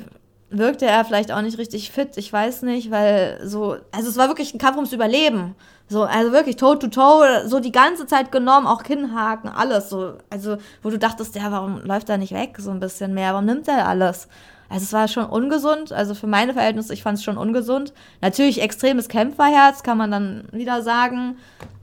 [0.51, 4.29] wirkte er vielleicht auch nicht richtig fit, ich weiß nicht, weil so, also es war
[4.29, 5.55] wirklich ein Kampf ums Überleben.
[5.91, 10.15] So, also wirklich toe to toe, so die ganze Zeit genommen, auch Kinnhaken, alles so.
[10.31, 13.33] Also, wo du dachtest, ja, warum läuft er nicht weg so ein bisschen mehr?
[13.33, 14.29] Warum nimmt er alles?
[14.69, 17.93] Also es war schon ungesund, also für meine Verhältnisse, ich fand es schon ungesund.
[18.21, 21.37] Natürlich extremes Kämpferherz, kann man dann wieder sagen.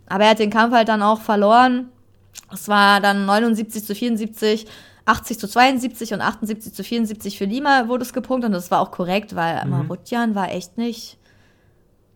[0.08, 1.90] Aber er hat den Kampf halt dann auch verloren.
[2.50, 4.68] Es war dann 79 zu 74,
[5.04, 8.48] 80 zu 72 und 78 zu 74 für Lima wurde es gepunktet.
[8.48, 11.18] Und das war auch korrekt, weil Marutjan war echt nicht,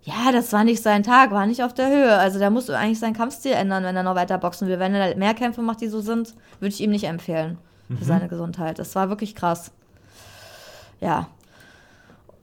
[0.03, 2.17] ja, das war nicht sein Tag, war nicht auf der Höhe.
[2.17, 4.79] Also der muss eigentlich seinen Kampfstil ändern, wenn er noch weiter boxen will.
[4.79, 7.57] Wenn er mehr Kämpfe macht, die so sind, würde ich ihm nicht empfehlen
[7.97, 8.79] für seine Gesundheit.
[8.79, 9.71] Das war wirklich krass.
[10.99, 11.27] Ja.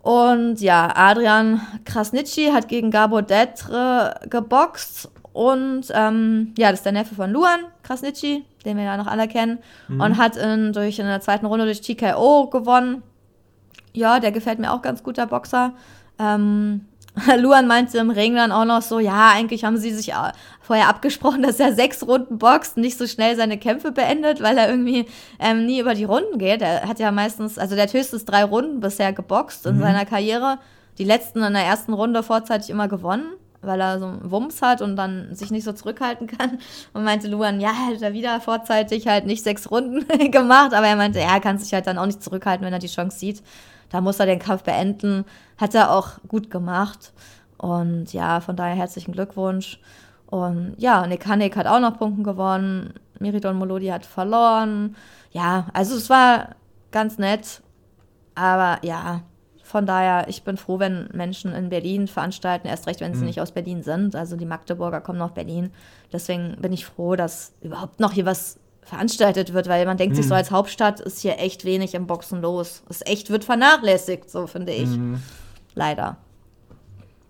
[0.02, 5.10] Und ja, Adrian Krasnitschi hat gegen Gabor Detre geboxt.
[5.32, 9.26] Und ähm, ja, das ist der Neffe von Luan Krasnitschi, den wir ja noch alle
[9.26, 9.58] kennen.
[9.88, 13.02] Und hat in, durch, in der zweiten Runde durch TKO gewonnen.
[13.94, 15.72] Ja, der gefällt mir auch ganz gut, der Boxer.
[16.20, 16.86] Ähm,
[17.38, 20.88] Luan meinte im Ring dann auch noch so, ja, eigentlich haben sie sich äh, vorher
[20.88, 24.68] abgesprochen, dass er sechs Runden boxt und nicht so schnell seine Kämpfe beendet, weil er
[24.68, 25.06] irgendwie
[25.38, 26.62] ähm, nie über die Runden geht.
[26.62, 30.58] Er hat ja meistens, also der hat höchstens drei Runden bisher geboxt in seiner Karriere.
[30.98, 34.82] Die letzten in der ersten Runde vorzeitig immer gewonnen, weil er so einen Wumms hat
[34.82, 36.58] und dann sich nicht so zurückhalten kann.
[36.92, 40.96] Und meinte Luan, ja, hat er wieder vorzeitig halt nicht sechs Runden gemacht, aber er
[40.96, 43.42] meinte, er kann sich halt dann auch nicht zurückhalten, wenn er die Chance sieht.
[43.90, 45.24] Da muss er den Kampf beenden.
[45.56, 47.12] Hat er auch gut gemacht.
[47.56, 49.80] Und ja, von daher herzlichen Glückwunsch.
[50.26, 52.94] Und ja, Nick Hanek hat auch noch Punkten gewonnen.
[53.18, 54.96] Miridon Molodi hat verloren.
[55.30, 56.56] Ja, also es war
[56.90, 57.62] ganz nett.
[58.34, 59.22] Aber ja,
[59.68, 63.40] von daher, ich bin froh, wenn Menschen in Berlin veranstalten, erst recht, wenn sie nicht
[63.40, 64.16] aus Berlin sind.
[64.16, 65.70] Also die Magdeburger kommen nach Berlin.
[66.12, 70.26] Deswegen bin ich froh, dass überhaupt noch hier was veranstaltet wird, weil man denkt sich
[70.26, 72.82] so als Hauptstadt ist hier echt wenig im Boxen los.
[72.88, 74.88] Es echt wird vernachlässigt, so finde ich.
[75.74, 76.16] Leider.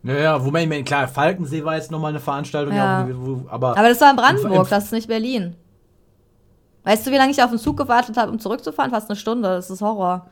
[0.02, 3.06] Naja, wobei ich meine, klar, Falkensee war jetzt nochmal eine Veranstaltung, Ja.
[3.06, 3.14] ja.
[3.18, 5.56] wo, wo, aber, Aber das war in Brandenburg, im- das ist nicht Berlin.
[6.84, 8.90] Weißt du, wie lange ich auf den Zug gewartet habe, um zurückzufahren?
[8.92, 9.48] Fast eine Stunde.
[9.48, 10.26] Das ist Horror.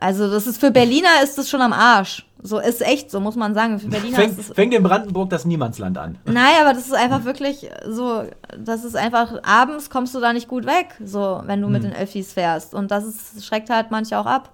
[0.00, 2.26] Also, das ist für Berliner ist das schon am Arsch.
[2.46, 3.80] So ist echt, so muss man sagen.
[3.80, 4.54] Für Berliner fängt, ist es.
[4.54, 6.18] fängt in Brandenburg das Niemandsland an.
[6.26, 8.24] Nein, aber das ist einfach wirklich so,
[8.58, 11.94] das ist einfach, abends kommst du da nicht gut weg, so, wenn du mit den
[11.94, 12.74] Öffis fährst.
[12.74, 14.50] Und das ist, schreckt halt manche auch ab.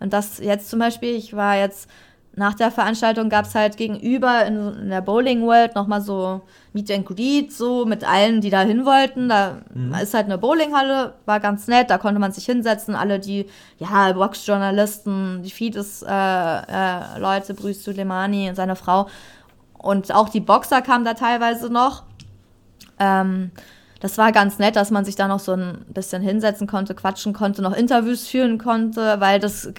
[0.00, 1.88] Und das jetzt zum Beispiel, ich war jetzt,
[2.36, 6.90] nach der Veranstaltung gab es halt gegenüber in, in der Bowling World nochmal so Meet
[6.92, 9.28] and Greet, so mit allen, die da hin wollten.
[9.28, 9.58] Da
[10.00, 12.94] ist halt eine Bowlinghalle, war ganz nett, da konnte man sich hinsetzen.
[12.94, 13.46] Alle die,
[13.78, 19.08] ja, Boxjournalisten, die Feeds, äh, äh, Leute, Bruce Suleimani und seine Frau.
[19.76, 22.04] Und auch die Boxer kamen da teilweise noch.
[23.00, 23.50] Ähm,
[24.00, 27.34] das war ganz nett, dass man sich da noch so ein bisschen hinsetzen konnte, quatschen
[27.34, 29.70] konnte, noch Interviews führen konnte, weil das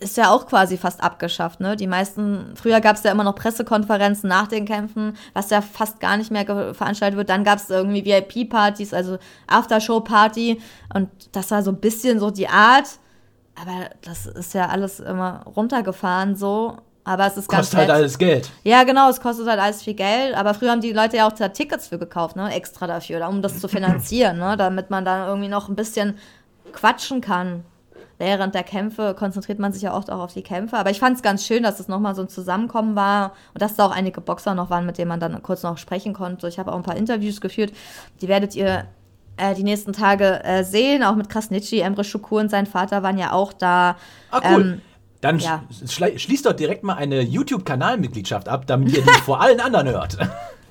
[0.00, 1.60] ist ja auch quasi fast abgeschafft.
[1.60, 1.76] Ne?
[1.76, 6.00] Die meisten, früher gab es ja immer noch Pressekonferenzen nach den Kämpfen, was ja fast
[6.00, 7.28] gar nicht mehr veranstaltet wird.
[7.28, 10.60] Dann gab es irgendwie VIP-Partys, also Aftershow-Party
[10.94, 12.88] und das war so ein bisschen so die Art.
[13.60, 16.78] Aber das ist ja alles immer runtergefahren so.
[17.06, 17.96] Aber es ist ganz Kostet halt nett.
[17.96, 18.50] alles Geld.
[18.64, 21.32] Ja, genau, es kostet halt alles viel Geld, aber früher haben die Leute ja auch
[21.32, 25.28] da Tickets für gekauft, ne, extra dafür, um das zu finanzieren, ne, damit man dann
[25.28, 26.18] irgendwie noch ein bisschen
[26.72, 27.64] quatschen kann.
[28.18, 31.16] Während der Kämpfe konzentriert man sich ja oft auch auf die Kämpfe, aber ich fand
[31.16, 34.20] es ganz schön, dass es nochmal so ein Zusammenkommen war und dass da auch einige
[34.20, 36.48] Boxer noch waren, mit denen man dann kurz noch sprechen konnte.
[36.48, 37.72] Ich habe auch ein paar Interviews geführt,
[38.20, 38.86] die werdet ihr
[39.36, 43.18] äh, die nächsten Tage äh, sehen, auch mit Krasnitschi, Emre Schukur und sein Vater waren
[43.18, 43.96] ja auch da.
[44.32, 44.60] Ah, cool.
[44.60, 44.80] Ähm,
[45.20, 45.62] Dann ja.
[45.86, 50.18] schließt doch direkt mal eine YouTube-Kanalmitgliedschaft ab, damit ihr die vor allen anderen hört.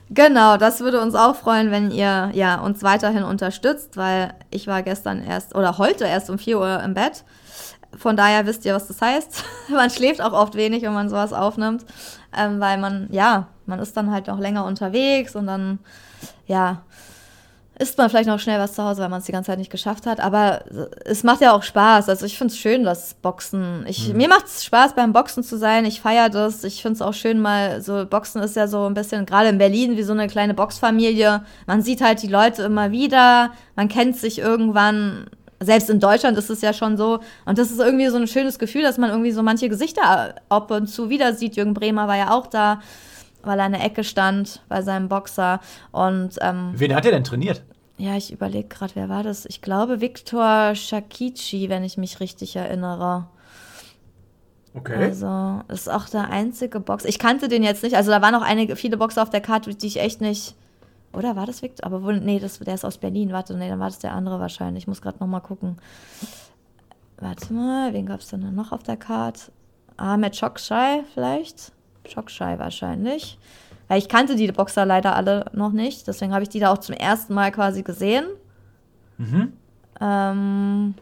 [0.10, 4.84] Genau, das würde uns auch freuen, wenn ihr ja, uns weiterhin unterstützt, weil ich war
[4.84, 7.24] gestern erst oder heute erst um 4 Uhr im Bett.
[7.98, 9.44] Von daher wisst ihr, was das heißt.
[9.70, 11.86] man schläft auch oft wenig, wenn man sowas aufnimmt,
[12.38, 15.80] ähm, weil man, ja, man ist dann halt noch länger unterwegs und dann,
[16.46, 16.84] ja,
[17.78, 19.72] isst man vielleicht noch schnell was zu Hause, weil man es die ganze Zeit nicht
[19.72, 20.20] geschafft hat.
[20.20, 20.64] Aber
[21.04, 22.08] es macht ja auch Spaß.
[22.08, 23.86] Also ich finde es schön, das Boxen.
[23.88, 25.84] Ich, Mir macht es Spaß, beim Boxen zu sein.
[25.86, 26.64] Ich feiere das.
[26.64, 29.58] Ich finde es auch schön, mal so, Boxen ist ja so ein bisschen, gerade in
[29.58, 31.44] Berlin, wie so eine kleine Boxfamilie.
[31.68, 33.52] Man sieht halt die Leute immer wieder.
[33.76, 35.26] Man kennt sich irgendwann.
[35.60, 37.20] Selbst in Deutschland ist es ja schon so.
[37.46, 40.72] Und das ist irgendwie so ein schönes Gefühl, dass man irgendwie so manche Gesichter ab
[40.72, 41.56] und zu wieder sieht.
[41.56, 42.80] Jürgen Bremer war ja auch da
[43.46, 45.60] weil er in der Ecke stand bei seinem Boxer.
[45.92, 47.64] Und ähm, Wen hat er denn trainiert?
[47.98, 49.46] ja, ich überlege gerade, wer war das?
[49.46, 53.28] Ich glaube Viktor Shakichi, wenn ich mich richtig erinnere.
[54.74, 54.96] Okay.
[54.96, 57.08] Also, das ist auch der einzige Boxer.
[57.08, 57.96] Ich kannte den jetzt nicht.
[57.96, 60.56] Also, da waren noch einige, viele Boxer auf der Karte, die ich echt nicht.
[61.14, 61.86] Oder war das Viktor?
[61.86, 63.32] Aber wohl, nee, das, der ist aus Berlin.
[63.32, 64.84] Warte, nee, dann war das der andere wahrscheinlich.
[64.84, 65.78] Ich muss gerade nochmal gucken.
[67.18, 69.54] Warte mal, wen gab es denn noch auf der Karte?
[69.96, 71.72] Ahmed Chokshai vielleicht?
[72.14, 73.38] Chokshai wahrscheinlich.
[73.88, 76.08] Weil ich kannte die Boxer leider alle noch nicht.
[76.08, 78.26] Deswegen habe ich die da auch zum ersten Mal quasi gesehen.
[80.02, 80.96] Ähm,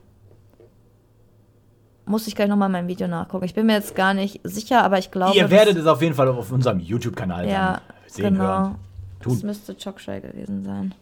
[2.06, 3.46] muss ich gleich nochmal in meinem Video nachgucken.
[3.46, 5.36] Ich bin mir jetzt gar nicht sicher, aber ich glaube.
[5.36, 8.44] Ihr das- werdet es auf jeden Fall auf unserem YouTube-Kanal ja, sehen genau.
[8.44, 8.76] hören.
[9.20, 9.48] Das Tun.
[9.48, 10.94] müsste Chokshai gewesen sein.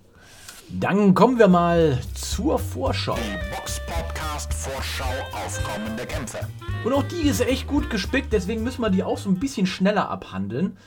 [0.79, 3.17] Dann kommen wir mal zur Vorschau.
[3.55, 6.39] Box-Podcast Vorschau auf kommende Kämpfe.
[6.86, 9.65] Und auch die ist echt gut gespickt, deswegen müssen wir die auch so ein bisschen
[9.67, 10.77] schneller abhandeln.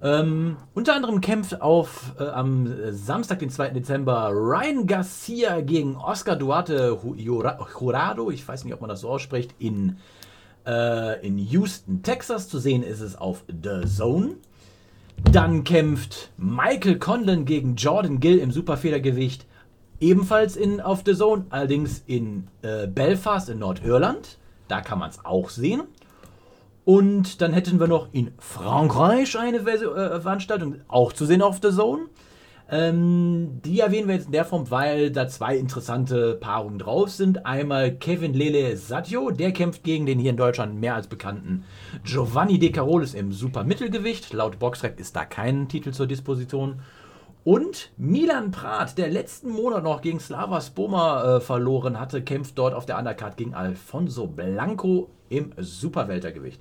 [0.00, 3.70] Ähm, unter anderem kämpft auf äh, am Samstag, den 2.
[3.70, 8.30] Dezember, Ryan Garcia gegen Oscar Duarte Ju- Jura- Jurado.
[8.30, 9.54] Ich weiß nicht, ob man das so ausspricht.
[9.60, 9.98] In,
[10.66, 12.48] äh, in Houston, Texas.
[12.48, 14.36] Zu sehen ist es auf The Zone.
[15.30, 19.46] Dann kämpft Michael Conlon gegen Jordan Gill im Superfedergewicht.
[20.00, 24.38] Ebenfalls in, auf The Zone, allerdings in äh, Belfast in Nordirland.
[24.68, 25.82] Da kann man es auch sehen.
[26.84, 31.60] Und dann hätten wir noch in Frankreich eine Versi- äh, Veranstaltung, auch zu sehen auf
[31.62, 32.06] The Zone.
[32.72, 37.44] Ähm, die erwähnen wir jetzt in der Form, weil da zwei interessante Paarungen drauf sind.
[37.44, 41.64] Einmal Kevin Lele Sadio, der kämpft gegen den hier in Deutschland mehr als bekannten
[42.02, 44.32] Giovanni De Carolis im Supermittelgewicht.
[44.32, 46.80] Laut Boxrec ist da kein Titel zur Disposition.
[47.44, 52.72] Und Milan Prat, der letzten Monat noch gegen Slava Spoma äh, verloren hatte, kämpft dort
[52.72, 56.60] auf der Undercard gegen Alfonso Blanco im Superweltergewicht.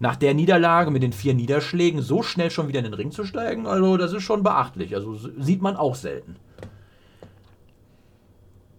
[0.00, 3.24] Nach der Niederlage mit den vier Niederschlägen so schnell schon wieder in den Ring zu
[3.24, 4.94] steigen, also das ist schon beachtlich.
[4.94, 6.36] Also sieht man auch selten.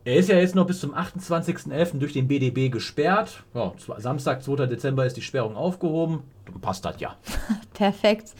[0.04, 1.97] Er ist ja jetzt noch bis zum 28.11.
[1.97, 3.43] durch den BDB gesperrt.
[3.56, 4.67] Ja, Samstag, 2.
[4.67, 6.21] Dezember ist die Sperrung aufgehoben.
[6.45, 7.15] Dann passt das ja.
[7.73, 8.34] Perfekt.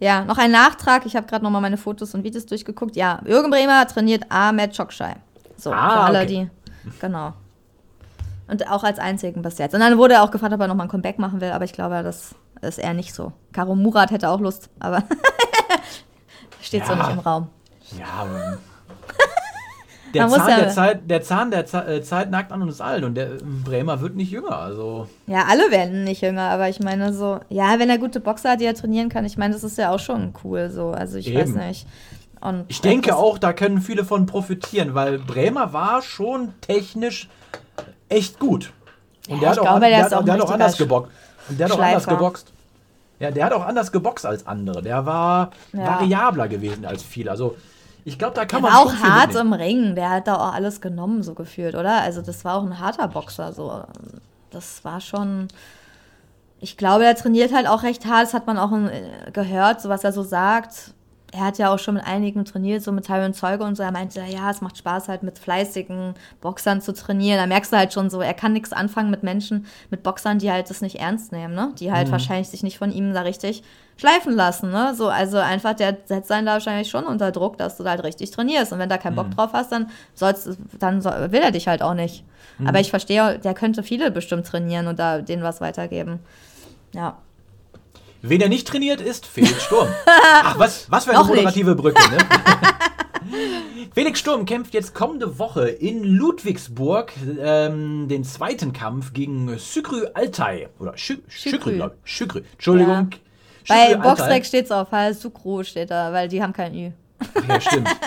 [0.00, 1.04] Ja, noch ein Nachtrag.
[1.04, 2.96] Ich habe gerade noch mal meine Fotos und Videos durchgeguckt.
[2.96, 5.16] Ja, Jürgen Bremer trainiert Ahmed Chokshai.
[5.56, 6.48] So, Ah, für alle, okay.
[6.84, 6.90] die.
[7.00, 7.34] Genau.
[8.52, 9.72] Und auch als einzigen bis jetzt.
[9.74, 11.64] Und dann wurde er auch gefragt, ob er noch mal ein Comeback machen will, aber
[11.64, 13.32] ich glaube, das ist eher nicht so.
[13.52, 15.02] Karo Murat hätte auch Lust, aber
[16.60, 16.98] steht so Ja.
[16.98, 17.48] nicht im Raum.
[17.98, 18.58] Ja, ähm,
[20.14, 23.04] der, Zahn ja- der, Zeit, der Zahn der Ze- äh, Zeit nagt an uns allen
[23.04, 24.58] und der ähm, Bremer wird nicht jünger.
[24.58, 28.50] Also Ja, alle werden nicht jünger, aber ich meine so, ja, wenn er gute Boxer
[28.50, 30.90] hat, die er trainieren kann, ich meine, das ist ja auch schon cool so.
[30.90, 31.66] Also ich weiß Eben.
[31.66, 31.86] nicht.
[32.42, 37.28] Und ich denke auch, da können viele von profitieren, weil Bremer war schon technisch
[38.12, 38.72] echt gut.
[39.28, 40.76] Und Ja, der hat auch, glaube, an- der der hat, auch der hat auch anders
[40.78, 41.10] geboxt.
[41.48, 42.52] Und der hat auch anders geboxt.
[43.20, 44.82] Ja, der hat auch anders geboxt als andere.
[44.82, 46.00] Der war Ja.
[46.00, 47.30] variabler gewesen als viele.
[47.30, 47.56] Also
[48.04, 50.52] ich glaube, da kann Der man war auch hart im Ring, der hat da auch
[50.54, 52.00] alles genommen, so gefühlt, oder?
[52.02, 53.84] Also das war auch ein harter Boxer, so.
[54.50, 55.48] Das war schon.
[56.58, 59.88] Ich glaube, er trainiert halt auch recht hart, das hat man auch äh, gehört, so
[59.88, 60.92] was er so sagt.
[61.34, 63.82] Er hat ja auch schon mit einigen trainiert, so mit Tyron Zeuge und so.
[63.82, 67.38] Er meinte, ja, es macht Spaß halt mit fleißigen Boxern zu trainieren.
[67.38, 70.52] Da merkst du halt schon so, er kann nichts anfangen mit Menschen, mit Boxern, die
[70.52, 71.72] halt das nicht ernst nehmen, ne?
[71.78, 73.62] Die halt wahrscheinlich sich nicht von ihm da richtig
[73.96, 74.94] schleifen lassen, ne?
[74.94, 78.04] So, also einfach, der setzt einen da wahrscheinlich schon unter Druck, dass du da halt
[78.04, 78.72] richtig trainierst.
[78.72, 81.82] Und wenn da keinen Bock drauf hast, dann sollst, dann soll, will er dich halt
[81.82, 82.24] auch nicht.
[82.64, 86.20] Aber ich verstehe, der könnte viele bestimmt trainieren und da denen was weitergeben.
[86.94, 87.16] Ja.
[88.22, 89.88] Wen er nicht trainiert ist, Felix Sturm.
[90.44, 91.28] Ach, was, was für eine nicht.
[91.28, 92.18] moderative Brücke, ne?
[93.94, 100.68] Felix Sturm kämpft jetzt kommende Woche in Ludwigsburg ähm, den zweiten Kampf gegen Şükrü Altay.
[100.78, 101.74] Oder Şükrü.
[101.74, 102.12] glaube ich.
[102.12, 102.44] Şükrü.
[102.52, 103.10] Entschuldigung.
[103.68, 104.10] Bei Şükrü Altay.
[104.10, 106.92] Boxrec steht es auf, halt Sukru steht da, weil die haben kein Ü.
[107.48, 107.88] Ja, stimmt.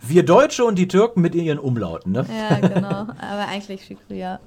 [0.00, 2.26] Wir Deutsche und die Türken mit ihren Umlauten, ne?
[2.28, 3.06] Ja, genau.
[3.18, 4.38] Aber eigentlich Shikru, ja.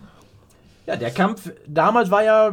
[0.85, 2.51] Ja, der Kampf damals war ja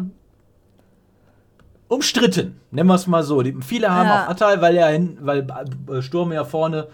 [1.95, 3.43] umstritten, nennen wir es mal so.
[3.43, 4.25] Die, viele haben Ja.
[4.25, 5.47] auch Attal, weil er hin, weil
[5.91, 6.89] äh, Sturm ja vorne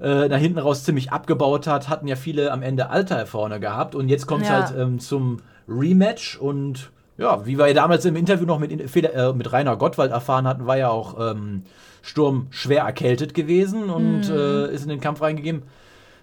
[0.00, 3.94] äh, nach hinten raus ziemlich abgebaut hat, hatten ja viele am Ende Altai vorne gehabt
[3.94, 4.54] und jetzt kommt es Ja.
[4.56, 9.32] halt ähm, zum Rematch und ja, wie wir ja damals im Interview noch mit, äh,
[9.34, 11.64] mit Rainer Gottwald erfahren hatten, war ja auch ähm,
[12.02, 14.34] Sturm schwer erkältet gewesen und Mhm.
[14.34, 15.64] äh, ist in den Kampf reingegeben.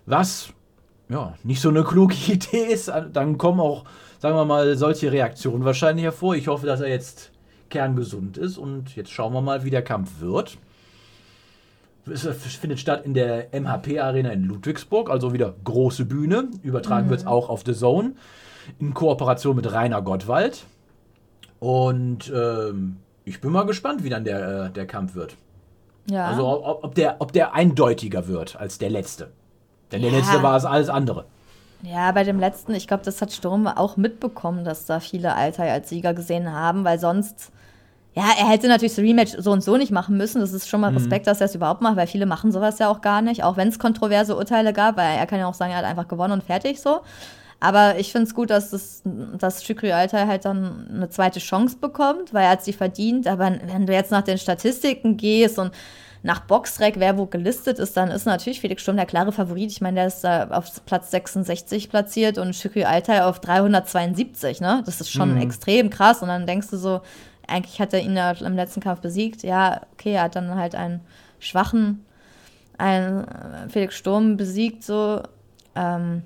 [0.07, 0.49] Was
[1.09, 3.85] ja, nicht so eine kluge Idee ist, dann kommen auch,
[4.19, 6.35] sagen wir mal, solche Reaktionen wahrscheinlich hervor.
[6.35, 7.31] Ich hoffe, dass er jetzt
[7.69, 10.57] kerngesund ist und jetzt schauen wir mal, wie der Kampf wird.
[12.09, 12.25] Es
[12.55, 16.47] findet statt in der MHP-Arena in Ludwigsburg, also wieder große Bühne.
[16.63, 18.13] Übertragen wird es auch auf The Zone
[18.79, 20.63] in Kooperation mit Rainer Gottwald.
[21.59, 25.35] Und ähm, ich bin mal gespannt, wie dann der, äh, der Kampf wird.
[26.09, 26.27] Ja.
[26.27, 29.31] Also ob, ob, der, ob der eindeutiger wird als der letzte.
[29.91, 30.17] Denn der Ja.
[30.17, 31.25] letzte war es alles andere.
[31.83, 35.71] Ja, bei dem letzten, ich glaube, das hat Sturm auch mitbekommen, dass da viele Altai
[35.71, 37.51] als Sieger gesehen haben, weil sonst,
[38.15, 40.41] ja, er hätte natürlich das Rematch so und so nicht machen müssen.
[40.41, 42.89] Das ist schon mal Respekt, dass er es überhaupt macht, weil viele machen sowas ja
[42.89, 45.71] auch gar nicht, auch wenn es kontroverse Urteile gab, weil er kann ja auch sagen,
[45.71, 47.01] er hat einfach gewonnen und fertig so.
[47.59, 49.01] Aber ich finde es gut, dass, das,
[49.37, 53.27] dass Shukri Altai halt dann eine zweite Chance bekommt, weil er hat sie verdient.
[53.27, 55.71] Aber wenn du jetzt nach den Statistiken gehst und
[56.23, 59.71] nach Boxrec, wer wo gelistet ist, dann ist natürlich Felix Sturm der klare Favorit.
[59.71, 64.83] Ich meine, der ist da auf Platz 66 platziert und Shukri Altai auf 372, ne?
[64.85, 66.21] Das ist schon extrem krass.
[66.21, 67.01] Und dann denkst du so,
[67.47, 69.43] eigentlich hat er ihn ja im letzten Kampf besiegt.
[69.43, 71.01] Ja, okay, er hat dann halt einen
[71.39, 72.05] schwachen,
[72.77, 75.21] einen äh, Felix Sturm besiegt, so.
[75.75, 76.23] Ähm,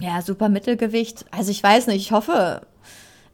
[0.00, 1.24] ja, super Mittelgewicht.
[1.30, 2.62] Also ich weiß nicht, ich hoffe,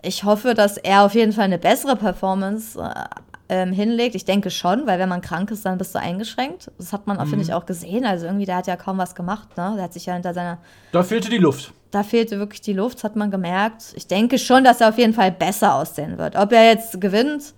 [0.02, 3.04] ich hoffe, dass er auf jeden Fall eine bessere Performance äh,
[3.48, 4.14] ähm, hinlegt.
[4.14, 6.70] Ich denke schon, weil wenn man krank ist, dann bist du eingeschränkt.
[6.78, 7.26] Das hat man, Mhm.
[7.30, 8.04] finde ich, auch gesehen.
[8.04, 9.56] Also irgendwie, der hat ja kaum was gemacht.
[9.56, 9.72] Ne?
[9.76, 10.58] Der hat sich ja hinter seiner
[10.92, 11.72] Da fehlte die Luft.
[11.90, 13.92] da fehlte wirklich die Luft, das hat man gemerkt.
[13.96, 16.36] Ich denke schon, dass er auf jeden Fall besser aussehen wird.
[16.36, 17.54] Ob er jetzt gewinnt,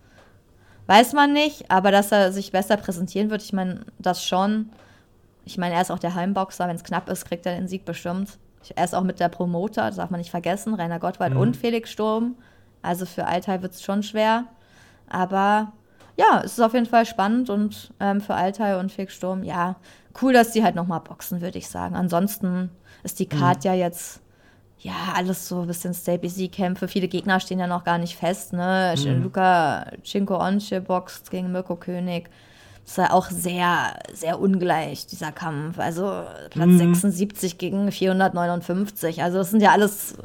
[0.86, 4.70] weiß man nicht, aber dass er sich besser präsentieren wird, ich meine, das schon.
[5.44, 7.84] Ich meine, er ist auch der Heimboxer, wenn es knapp ist, kriegt er den Sieg
[7.84, 8.38] bestimmt.
[8.76, 11.90] Er ist auch mit der Promoter, das darf man nicht vergessen, Rainer Gottwald und Felix
[11.90, 12.36] Sturm.
[12.82, 14.44] Also für Altai wird es schon schwer.
[15.08, 15.72] Aber
[16.20, 19.76] ja, es ist auf jeden Fall spannend und ähm, für Altai und Felix Sturm, ja,
[20.20, 21.96] cool, dass die halt nochmal boxen, würde ich sagen.
[21.96, 22.70] Ansonsten
[23.02, 24.20] ist die Card ja jetzt,
[24.78, 26.88] ja, alles so ein bisschen Stay-Busy-Kämpfe.
[26.88, 28.92] Viele Gegner stehen ja noch gar nicht fest, ne?
[29.22, 32.28] Luca Cinco Once boxt gegen Mirko König.
[32.84, 35.78] Das war auch sehr, sehr ungleich, dieser Kampf.
[35.78, 39.22] Also Platz 76 gegen 459.
[39.22, 40.16] Also das sind ja alles.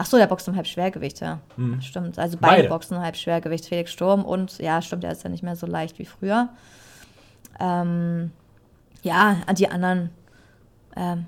[0.00, 1.40] Ach so, der boxt im Halbschwergewicht, ja.
[1.80, 2.18] Stimmt.
[2.20, 2.68] Also beide, Beide.
[2.68, 3.66] boxen im Halbschwergewicht.
[3.66, 6.50] Felix Sturm und, ja, stimmt, der ist ja nicht mehr so leicht wie früher.
[7.58, 8.30] Ähm,
[9.02, 10.10] ja, die anderen
[10.96, 11.26] ähm,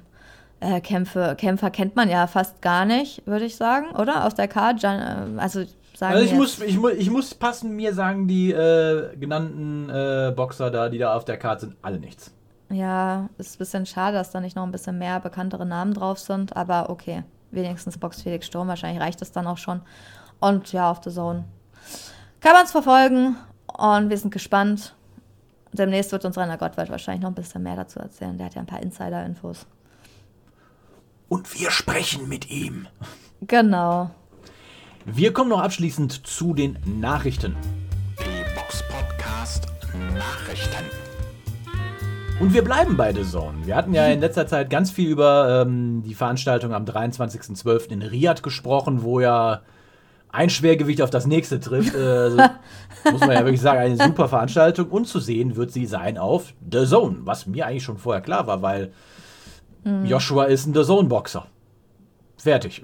[0.61, 4.25] äh, Kämpfe, Kämpfer kennt man ja fast gar nicht, würde ich sagen, oder?
[4.25, 4.85] Aus der Card.
[4.85, 4.87] Äh,
[5.39, 5.65] Also
[5.97, 10.33] sagen Also ich muss, ich, mu ich muss passen, mir sagen die äh, genannten äh,
[10.35, 12.33] Boxer da, die da auf der Karte sind, alle nichts.
[12.71, 16.21] Ja, ist ein bisschen schade, dass da nicht noch ein bisschen mehr bekanntere Namen drauf
[16.21, 17.25] sind, aber okay.
[17.51, 19.81] Wenigstens boxt Felix Sturm, wahrscheinlich reicht es dann auch schon.
[20.39, 21.45] Und ja, auf The Zone
[22.41, 23.37] kann man es verfolgen
[23.67, 24.95] und wir sind gespannt.
[25.73, 28.37] Demnächst wird uns Rainer Gottwald wahrscheinlich noch ein bisschen mehr dazu erzählen.
[28.37, 29.67] Der hat ja ein paar Insider-Infos.
[31.29, 32.89] Und wir sprechen mit ihm.
[33.43, 34.11] Genau.
[35.05, 37.57] Wir kommen noch abschließend zu den Nachrichten.
[38.19, 39.67] Die Box Podcast
[40.15, 41.10] Nachrichten.
[42.41, 43.67] Und wir bleiben bei The Zone.
[43.67, 47.91] Wir hatten ja in letzter Zeit ganz viel über ähm, die Veranstaltung am 23.12.
[47.91, 49.61] in Riyadh gesprochen, wo ja
[50.31, 51.95] ein Schwergewicht auf das nächste trifft.
[51.95, 52.39] Äh, also,
[53.13, 54.89] muss man ja wirklich sagen, eine super Veranstaltung.
[54.89, 58.47] Und zu sehen wird sie sein auf The Zone, was mir eigentlich schon vorher klar
[58.47, 58.93] war, weil
[60.05, 61.47] Joshua ist ein The Zone-Boxer.
[62.39, 62.83] Fertig.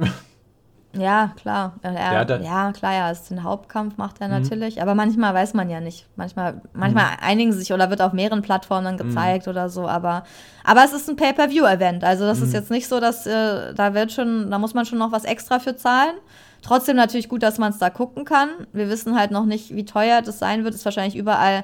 [1.01, 1.75] Ja, klar.
[1.83, 2.13] Er, dann-
[2.45, 4.81] ja, klar, ja, ist den Hauptkampf macht er natürlich.
[4.83, 6.07] Aber manchmal weiß man ja nicht.
[6.17, 9.89] Manchmal, manchmal einigen sie sich oder wird auf mehreren Plattformen dann gezeigt oder so.
[9.89, 10.25] Aber,
[10.65, 12.05] aber es ist ein Pay-per-View-Event.
[12.05, 14.99] Also das ist jetzt nicht so, dass äh, da wird schon, da muss man schon
[14.99, 16.15] noch was extra für zahlen.
[16.63, 18.49] Trotzdem natürlich gut, dass man es da gucken kann.
[18.73, 20.75] Wir wissen halt noch nicht, wie teuer das sein wird.
[20.75, 21.63] Ist wahrscheinlich überall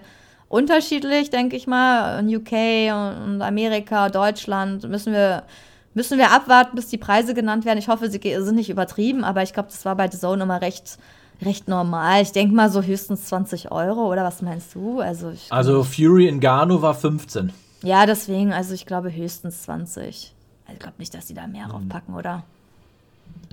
[0.49, 2.21] unterschiedlich, denke ich mal.
[2.21, 2.53] In UK
[2.93, 5.45] und Amerika, Deutschland müssen wir
[5.95, 7.79] müssen wir abwarten, bis die Preise genannt werden.
[7.79, 10.61] Ich hoffe, sie sind nicht übertrieben, aber ich glaube, das war bei The Zone immer
[10.61, 10.99] recht,
[11.43, 12.23] recht normal.
[12.23, 15.01] Ich denke mal so höchstens 20 Euro, oder was meinst du?
[15.01, 17.53] Also, Also Fury in Gano war 15.
[17.83, 20.35] ja, deswegen, also ich glaube höchstens 20.
[20.67, 22.45] Also, Ich glaube nicht, dass die da mehr draufpacken, oder?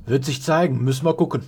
[0.06, 1.44] Wird sich zeigen, müssen wir gucken.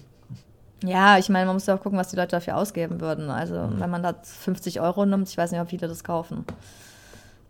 [0.83, 3.29] Ja, ich meine, man muss ja auch gucken, was die Leute dafür ausgeben würden.
[3.29, 6.43] Also, wenn man da 50 Euro nimmt, ich weiß nicht, ob viele das kaufen.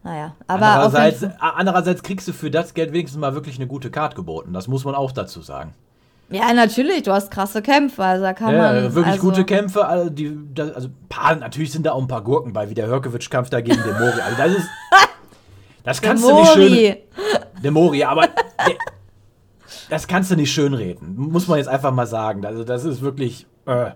[0.03, 4.15] Naja, aber Andererseits, andererseits kriegst du für das Geld wenigstens mal wirklich eine gute Card
[4.15, 4.51] geboten.
[4.53, 5.75] Das muss man auch dazu sagen.
[6.29, 8.95] ja, natürlich, du hast krasse Kämpfe, also da kann Ja, man.
[8.95, 9.85] wirklich also, gute Kämpfe.
[9.85, 12.87] Also, die, das, also paar, natürlich sind da auch ein paar Gurken bei, wie der
[12.87, 14.19] Hörkewitsch-Kampf da gegen den Mori.
[14.21, 14.67] Also das ist.
[15.83, 16.95] Das kannst du nicht schön.
[17.63, 18.27] Der Mori, aber.
[18.27, 18.75] Der,
[19.89, 21.15] das kannst du nicht schönreden.
[21.17, 22.45] Muss man jetzt einfach mal sagen.
[22.45, 23.47] Also, das ist wirklich.
[23.65, 23.91] Äh.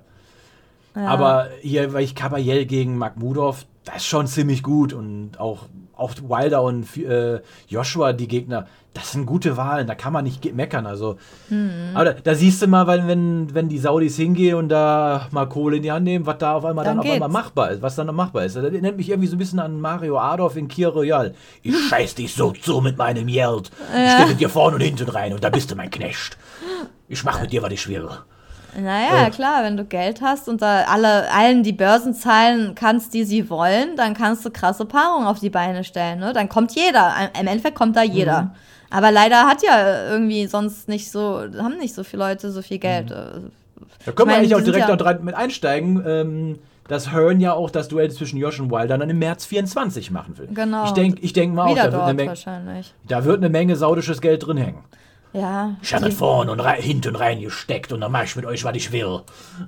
[0.95, 4.93] Aber hier, weil ich Kabayel gegen Magmudov, das ist schon ziemlich gut.
[4.93, 9.87] Und auch, auch Wilder und äh, Joshua, die Gegner, das sind gute Wahlen.
[9.87, 10.85] Da kann man nicht meckern.
[10.85, 11.17] Also,
[11.49, 11.91] Mhm.
[11.93, 15.77] aber da, da siehst du mal, wenn, wenn die Saudis hingehen und da mal Kohle
[15.77, 17.95] in die Hand nehmen, was da auf einmal Dann dann, auf einmal machbar ist, was
[17.95, 18.55] dann noch machbar ist.
[18.55, 21.33] Das erinnert mich irgendwie so ein bisschen an Mario Adolf in Kier Royal.
[21.61, 23.69] Ich scheiß dich so zu mit meinem Geld.
[24.05, 26.37] Ich stehe mit dir vorne und hinten rein und da bist du mein Knecht.
[27.07, 28.09] Ich mach mit dir, was ich will.
[28.77, 29.29] Naja, Äh.
[29.31, 33.49] klar, wenn du Geld hast und da alle, allen die Börsen zahlen kannst, die sie
[33.49, 36.19] wollen, dann kannst du krasse Paarungen auf die Beine stellen.
[36.19, 36.33] Ne?
[36.33, 37.13] Dann kommt jeder.
[37.39, 38.41] Im Endeffekt kommt da jeder.
[38.43, 38.51] Mhm.
[38.91, 42.77] Aber leider hat ja irgendwie sonst nicht so, haben nicht so viele Leute so viel
[42.79, 43.09] Geld.
[43.09, 43.15] Mhm.
[43.15, 43.49] Äh,
[44.05, 46.03] Da können wir eigentlich auch direkt ja- auch mit einsteigen.
[46.05, 50.11] Ähm, dass Hearn ja auch das Duell zwischen Josh und Wilder dann im März 24
[50.11, 50.47] machen will.
[50.53, 50.85] Genau.
[50.85, 52.33] Ich denke ich denk mal auch, da wird, eine Menge,
[53.07, 54.83] da wird eine Menge saudisches Geld drin hängen.
[55.35, 55.75] Ja.
[55.81, 58.93] Ich habe vorne und rein, hinten reingesteckt und dann mach ich mit euch, was ich
[58.93, 59.19] will.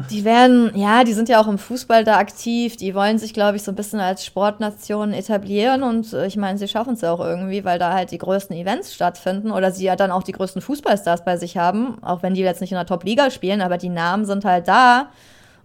[0.10, 2.78] Die werden, ja, die sind ja auch im Fußball da aktiv.
[2.78, 5.84] Die wollen sich, glaube ich, so ein bisschen als Sportnation etablieren.
[5.84, 8.56] Und äh, ich meine, sie schaffen es ja auch irgendwie, weil da halt die größten
[8.56, 12.02] Events stattfinden oder sie ja dann auch die größten Fußballstars bei sich haben.
[12.02, 15.10] Auch wenn die jetzt nicht in der Top-Liga spielen, aber die Namen sind halt da.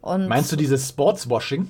[0.00, 1.68] Und Meinst du dieses Sportswashing?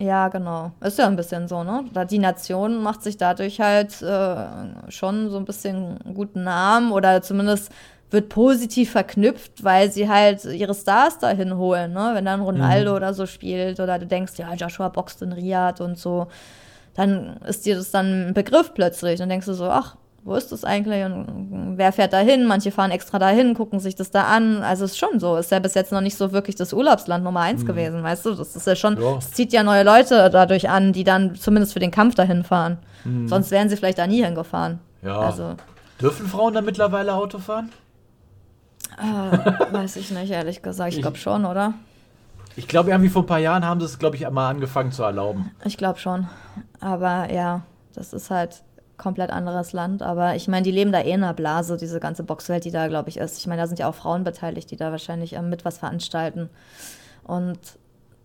[0.00, 0.72] Ja, genau.
[0.80, 1.84] Ist ja ein bisschen so, ne?
[1.92, 6.90] Da die Nation macht sich dadurch halt äh, schon so ein bisschen einen guten Namen
[6.90, 7.70] oder zumindest
[8.10, 12.12] wird positiv verknüpft, weil sie halt ihre Stars dahin holen, ne?
[12.14, 12.96] Wenn dann Ronaldo Mhm.
[12.96, 16.28] oder so spielt oder du denkst, ja, Joshua boxt in Riyadh und so,
[16.94, 19.18] dann ist dir das dann ein Begriff plötzlich.
[19.20, 22.46] Dann denkst du so, ach, wo ist das eigentlich und wer fährt da hin?
[22.46, 24.62] Manche fahren extra dahin, gucken sich das da an.
[24.62, 25.36] Also ist schon so.
[25.36, 28.34] Ist ja bis jetzt noch nicht so wirklich das Urlaubsland Nummer eins gewesen, weißt du?
[28.34, 29.02] Das ist ja schon, Mhm.
[29.02, 29.16] Ja.
[29.18, 32.78] es zieht ja neue Leute dadurch an, die dann zumindest für den Kampf dahin fahren.
[33.26, 34.78] Sonst wären sie vielleicht da nie hingefahren.
[35.00, 35.08] Mhm.
[35.08, 35.18] Ja.
[35.20, 35.54] Also,
[36.00, 37.70] Dürfen Frauen da mittlerweile Auto fahren?
[38.98, 40.90] äh, weiß ich nicht, ehrlich gesagt.
[40.90, 41.74] Ich Ich- glaube schon, oder?
[42.56, 45.02] Ich glaube, irgendwie vor ein paar Jahren haben sie es, glaube ich, mal angefangen zu
[45.02, 45.50] erlauben.
[45.64, 46.28] Ich glaube schon.
[46.80, 47.62] Aber ja,
[47.94, 48.62] das ist halt
[49.00, 50.02] komplett anderes Land.
[50.02, 52.86] Aber ich meine, die leben da eh in einer Blase, diese ganze Boxwelt, die da,
[52.86, 53.38] glaube ich, ist.
[53.38, 56.48] Ich meine, da sind ja auch Frauen beteiligt, die da wahrscheinlich ähm, mit was veranstalten.
[57.24, 57.58] Und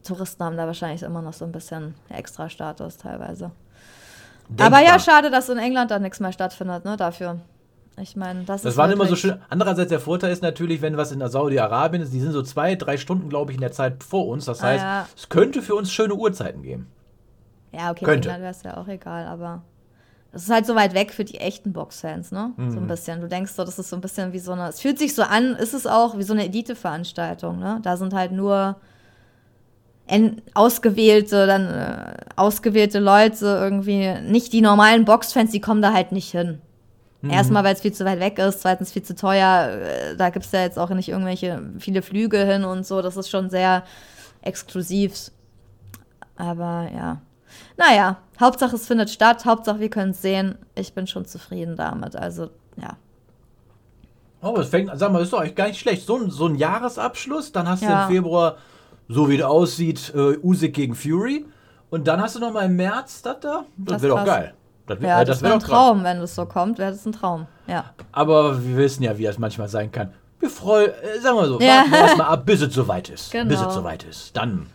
[0.04, 3.52] Touristen haben da wahrscheinlich immer noch so ein bisschen extra Status teilweise.
[4.60, 5.00] Aber ja, Denkbar.
[5.00, 7.40] schade, dass in England da nichts mehr stattfindet, ne, dafür.
[8.00, 9.40] Ich meine, das, Das ist war immer so schön.
[9.50, 12.98] Andererseits der Vorteil ist natürlich, wenn was in Saudi-Arabien ist, die sind so zwei, drei
[12.98, 14.46] Stunden, glaube ich, in der Zeit vor uns.
[14.46, 15.08] Das Ah, heißt, ja.
[15.16, 16.92] es könnte für uns schöne Uhrzeiten geben.
[17.72, 18.30] Ja, okay, Könnte.
[18.30, 19.62] England wäre es ja auch egal, aber
[20.36, 22.52] es ist halt so weit weg für die echten Boxfans, ne?
[22.58, 22.78] So Mhm.
[22.78, 23.22] ein bisschen.
[23.22, 25.24] Du denkst so, das ist so ein bisschen wie so eine, es fühlt sich so
[25.24, 27.80] an, ist es auch wie so eine Elite-Veranstaltung, ne?
[27.82, 28.76] Da sind halt nur
[30.54, 36.30] ausgewählte, dann äh, ausgewählte Leute irgendwie, nicht die normalen Boxfans, die kommen da halt nicht
[36.32, 36.62] hin.
[37.22, 37.32] Mhm.
[37.32, 39.70] Erstmal, weil es viel zu weit weg ist, zweitens viel zu teuer.
[39.72, 43.02] äh, Da gibt es ja jetzt auch nicht irgendwelche viele Flüge hin und so.
[43.02, 43.84] Das ist schon sehr
[44.42, 45.32] exklusiv.
[46.36, 47.22] Aber ja.
[47.78, 50.58] Naja, Hauptsache es findet statt, Hauptsache wir können es sehen.
[50.76, 52.16] Ich bin schon zufrieden damit.
[52.16, 52.98] Also, ja.
[54.42, 56.06] Oh, das fängt, sag mal, ist doch eigentlich gar nicht schlecht.
[56.06, 58.04] So, ein- so ein Jahresabschluss, dann hast du Ja.
[58.08, 58.58] im Februar,
[59.08, 61.46] so wie es aussieht, äh, Usyk gegen Fury.
[61.90, 63.64] Und dann hast du noch mal im März das da.
[63.78, 64.54] Das, Das wäre doch geil.
[64.88, 65.78] Das, wär, Ja, äh, das, das wäre wäre ein doch krass.
[65.88, 67.48] Traum, wenn das so kommt, wäre das ein Traum.
[67.68, 67.86] Ja.
[68.12, 70.14] Aber wir wissen ja, wie das manchmal sein kann.
[70.40, 71.78] Wir freuen, äh, sagen wir so, Ja.
[71.78, 73.32] warten wir erstmal ab, bis es soweit ist.
[73.32, 73.50] Genau.
[73.50, 74.36] Bis es soweit ist.
[74.38, 74.68] Dann,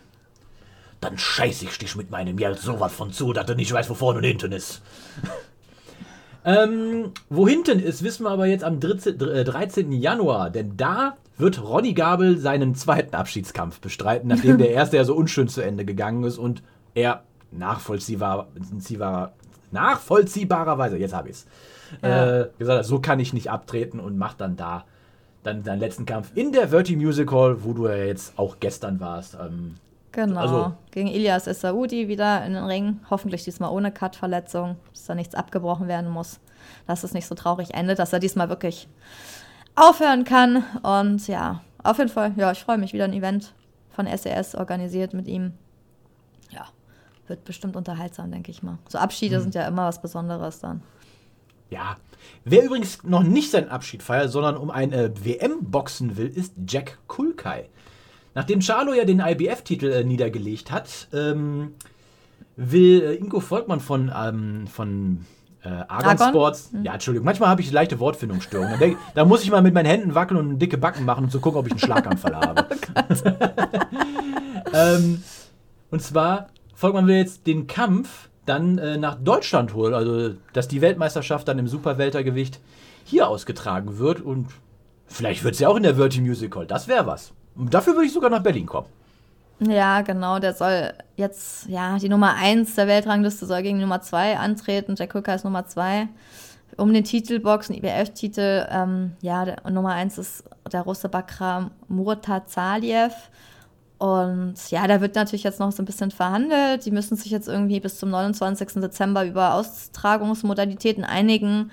[1.01, 3.95] dann scheiß ich dich mit meinem Geld sowas von zu, dass du nicht weißt, wo
[3.95, 4.81] vorne und hinten ist.
[6.45, 9.19] ähm, wo hinten ist, wissen wir aber jetzt am 13.
[9.19, 9.91] äh, 13.
[9.91, 15.15] Januar, denn da wird Ronny Gabel seinen zweiten Abschiedskampf bestreiten, nachdem der erste ja so
[15.15, 16.61] unschön zu Ende gegangen ist und
[16.93, 19.33] er nachvollziehbar, nachvollziehbar,
[19.71, 21.45] nachvollziehbarerweise, jetzt habe ich es,
[22.03, 22.41] Ja.
[22.41, 24.85] äh, gesagt hat, so kann ich nicht abtreten und macht dann da
[25.43, 28.99] dann seinen letzten Kampf in der Verti Music Hall, wo du ja jetzt auch gestern
[28.99, 29.35] warst.
[29.43, 29.75] Ähm,
[30.11, 30.39] Genau.
[30.39, 32.99] Also- Gegen Ilias Essaoudi wieder in den Ring.
[33.09, 36.39] Hoffentlich diesmal ohne Cut-Verletzung, dass da nichts abgebrochen werden muss.
[36.87, 38.87] Dass es nicht so traurig endet, dass er diesmal wirklich
[39.75, 40.63] aufhören kann.
[40.83, 43.53] Und ja, auf jeden Fall, ja, ich freue mich wieder ein Event
[43.89, 45.53] von SES organisiert mit ihm.
[46.51, 46.65] Ja,
[47.27, 48.77] wird bestimmt unterhaltsam, denke ich mal.
[48.89, 49.41] So Abschiede Mhm.
[49.43, 50.81] sind ja immer was Besonderes dann.
[51.69, 51.95] ja.
[52.43, 56.53] Wer übrigens noch nicht seinen Abschied feiert, sondern um ein äh, WM boxen will, ist
[56.67, 57.67] Jack Kulkai.
[58.33, 61.73] Nachdem Charlo ja den IBF-Titel äh, niedergelegt hat, ähm,
[62.55, 65.25] will äh, Ingo Volkmann von, ähm, von
[65.63, 66.29] äh, Argon, Argon?
[66.29, 66.71] Sports.
[66.83, 68.79] Ja, Entschuldigung, manchmal habe ich leichte Wortfindungsstörungen.
[68.79, 71.39] Da, da muss ich mal mit meinen Händen wackeln und dicke Backen machen, um zu
[71.39, 72.67] gucken, ob ich einen Schlaganfall habe.
[74.73, 75.23] ähm,
[75.89, 80.81] und zwar, Volkmann will jetzt den Kampf dann äh, nach Deutschland holen, also dass die
[80.81, 82.59] Weltmeisterschaft dann im Superweltergewicht
[83.03, 84.47] hier ausgetragen wird und
[85.07, 86.65] vielleicht wird es ja auch in der Virgin Music Hall.
[86.65, 87.33] Das wäre was.
[87.55, 88.87] Dafür würde ich sogar nach Berlin kommen.
[89.59, 94.01] Ja, genau, der soll jetzt, ja, die Nummer 1 der Weltrangliste soll gegen die Nummer
[94.01, 94.95] 2 antreten.
[94.97, 96.07] Jack Hooker ist Nummer 2.
[96.77, 103.13] Um den Titelboxen, IBF-Titel, ähm, ja, der, Nummer 1 ist der Russe Bakram Murtazaliev.
[103.99, 106.83] Und ja, da wird natürlich jetzt noch so ein bisschen verhandelt.
[106.87, 108.81] Die müssen sich jetzt irgendwie bis zum 29.
[108.81, 111.69] Dezember über Austragungsmodalitäten einigen.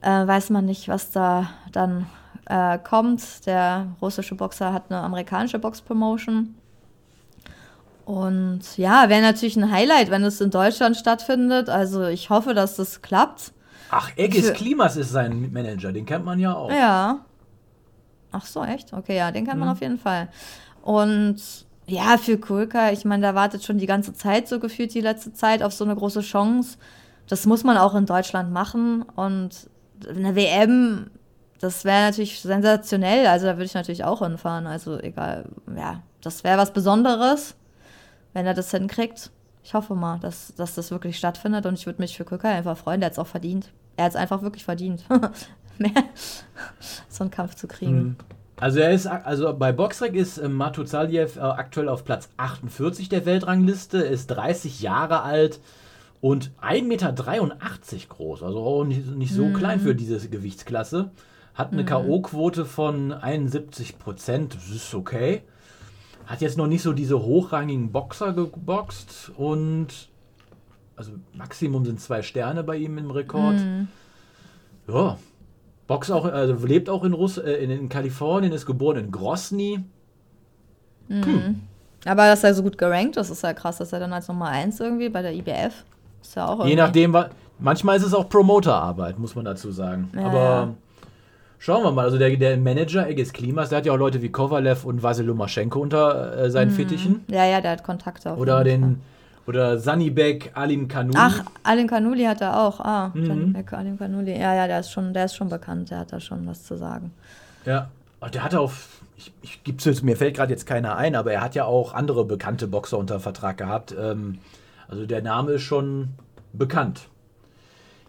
[0.00, 2.06] Äh, weiß man nicht, was da dann
[2.48, 3.46] äh, kommt.
[3.46, 6.54] Der russische Boxer hat eine amerikanische Box-Promotion.
[8.04, 11.68] Und ja, wäre natürlich ein Highlight, wenn es in Deutschland stattfindet.
[11.68, 13.52] Also ich hoffe, dass das klappt.
[13.90, 16.70] Ach, Egis Klimas ist sein Manager, den kennt man ja auch.
[16.70, 17.20] Ja.
[18.32, 18.92] Ach so, echt?
[18.92, 19.68] Okay, ja, den man Mhm.
[19.68, 20.28] auf jeden Fall.
[20.82, 21.36] Und
[21.86, 25.32] ja, für Kulka, ich meine, der wartet schon die ganze Zeit so gefühlt die letzte
[25.32, 26.76] Zeit auf so eine große Chance.
[27.28, 29.02] Das muss man auch in Deutschland machen.
[29.16, 29.68] Und
[30.08, 31.10] eine WM,
[31.60, 33.26] das wäre natürlich sensationell.
[33.26, 34.66] Also da würde ich natürlich auch hinfahren.
[34.66, 35.46] Also egal,
[35.76, 37.54] ja, das wäre was Besonderes,
[38.32, 39.30] wenn er das hinkriegt.
[39.64, 41.66] Ich hoffe mal, dass, dass das wirklich stattfindet.
[41.66, 43.00] Und ich würde mich für Kulka einfach freuen.
[43.00, 43.70] Der hat es auch verdient.
[43.96, 45.04] Er hat es einfach wirklich verdient.
[45.78, 45.92] Mehr
[47.08, 48.16] so einen Kampf zu kriegen.
[48.60, 53.24] Also er ist also bei Boxrec ist äh, Matuzaljew äh, aktuell auf Platz 48 der
[53.24, 55.60] Weltrangliste, ist 30 Jahre alt
[56.20, 57.12] und 1,83 Meter
[58.08, 61.12] groß, also auch nicht, nicht so klein für diese Gewichtsklasse.
[61.58, 64.54] Hat eine K.O.-Quote von 71 Prozent.
[64.54, 65.42] Das ist okay.
[66.24, 69.88] Hat jetzt noch nicht so diese hochrangigen Boxer geboxt und
[70.94, 73.56] also Maximum sind zwei Sterne bei ihm im Rekord.
[74.86, 75.18] Ja.
[75.88, 79.80] Box auch, also lebt auch in, Russ äh, in, in Kalifornien, ist geboren in Grosny.
[82.04, 84.46] Aber dass er so gut gerankt ist, ist ja krass, dass er dann als Nummer
[84.46, 85.84] 1 irgendwie bei der IBF
[86.22, 87.16] ist ja auch Je nachdem,
[87.58, 90.12] manchmal ist es auch Promoterarbeit, muss man dazu sagen.
[90.14, 90.74] Ja, Aber.
[91.58, 92.04] Schauen wir mal.
[92.04, 95.26] Also der, der Manager Egis Klimas, der hat ja auch Leute wie Kovalev und Vasil
[95.26, 96.50] Lomachenko unter äh, Mhm.
[96.50, 97.24] seinen Fittichen.
[97.30, 98.90] Ja, ja, der hat Kontakte auf Oder jeden Fall.
[98.92, 99.00] den
[99.46, 101.14] oder Sanibek Alim Kanuni.
[101.18, 102.80] Ach, Alim Kanuli hat er auch.
[102.80, 103.54] Ah, Mhm.
[103.54, 104.32] Beck, Alim Kanuli.
[104.38, 106.76] Ja, ja, der ist schon, der ist schon bekannt, der hat da schon was zu
[106.76, 107.12] sagen.
[107.64, 107.88] Ja.
[108.20, 108.88] Und der hat auf.
[109.16, 111.94] Ich, ich gib's jetzt, mir fällt gerade jetzt keiner ein, aber er hat ja auch
[111.94, 113.94] andere bekannte Boxer unter Vertrag gehabt.
[113.98, 114.38] Ähm,
[114.86, 116.10] also der Name ist schon
[116.52, 117.08] bekannt.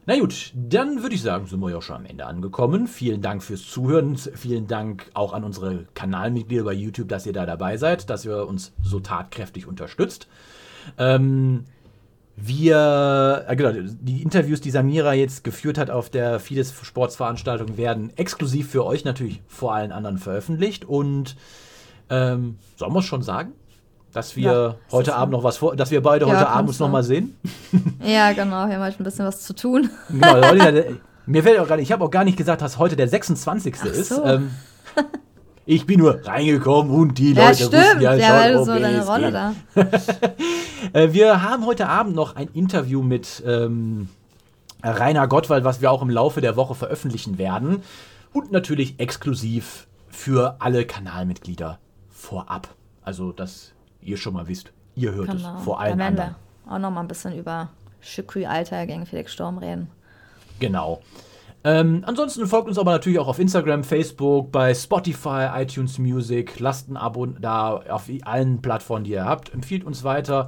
[0.10, 2.88] Na gut, dann würde ich sagen, sind wir ja schon am Ende angekommen.
[2.88, 4.18] Vielen Dank fürs Zuhören.
[4.18, 8.48] Vielen Dank auch an unsere Kanalmitglieder bei YouTube, dass ihr da dabei seid, dass ihr
[8.48, 10.28] uns so tatkräftig unterstützt.
[10.98, 11.66] Ähm,
[12.36, 18.12] wir, äh, genau, die Interviews, die Samira jetzt geführt hat auf der Fides Sportsveranstaltung, werden
[18.18, 20.86] exklusiv für euch natürlich vor allen anderen veröffentlicht.
[20.86, 21.36] Und
[22.10, 23.54] ähm, sollen wir es schon sagen?
[24.14, 26.70] Dass wir Ja, heute das Abend noch was vor, dass wir beide Ja, heute Abend
[26.70, 27.36] uns nochmal sehen.
[28.04, 29.90] Ja, genau, wir haben halt ein bisschen was zu tun.
[30.10, 33.08] Genau, Leute, mir fällt auch gerade, ich habe auch gar nicht gesagt, dass heute der
[33.08, 33.76] 26.
[33.82, 34.10] Ach ist.
[34.10, 34.24] so.
[34.26, 34.50] Ähm,
[35.66, 37.74] ich bin nur reingekommen und die Ja, Leute stimmt.
[37.74, 39.54] wussten ja, Ja, schon, so deine Rolle da.
[40.94, 44.08] Äh, wir haben heute Abend noch ein Interview mit ähm,
[44.82, 47.84] Rainer Gottwald, was wir auch im Laufe der Woche veröffentlichen werden.
[48.34, 51.80] Und natürlich exklusiv für alle Kanalmitglieder
[52.10, 52.70] vorab.
[53.04, 53.74] Also, dass
[54.10, 55.58] ihr schon mal wisst, ihr hört Genau.
[55.58, 56.36] es vor allen anderen.
[56.66, 57.70] wir auch noch mal ein bisschen über
[58.02, 59.90] Shukri Alter gegen Felix Sturm reden.
[60.60, 61.02] Genau.
[61.64, 66.60] Ähm, ansonsten folgt uns aber natürlich auch auf Instagram, Facebook, bei Spotify, iTunes Music.
[66.60, 69.54] Lasst ein Abo da auf allen Plattformen, die ihr habt.
[69.54, 70.48] Empfiehlt uns weiter.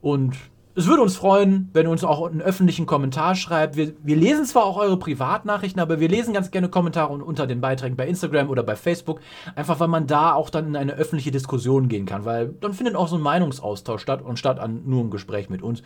[0.00, 0.34] Und
[0.74, 3.76] es würde uns freuen, wenn ihr uns auch einen öffentlichen Kommentar schreibt.
[3.76, 7.46] Wir, wir lesen zwar auch eure Privatnachrichten, aber wir lesen ganz gerne Kommentare un- unter
[7.46, 9.20] den Beiträgen bei Instagram oder bei Facebook.
[9.54, 12.24] Einfach weil man da auch dann in eine öffentliche Diskussion gehen kann.
[12.24, 15.62] Weil dann findet auch so ein Meinungsaustausch statt und statt an nur ein Gespräch mit
[15.62, 15.82] uns.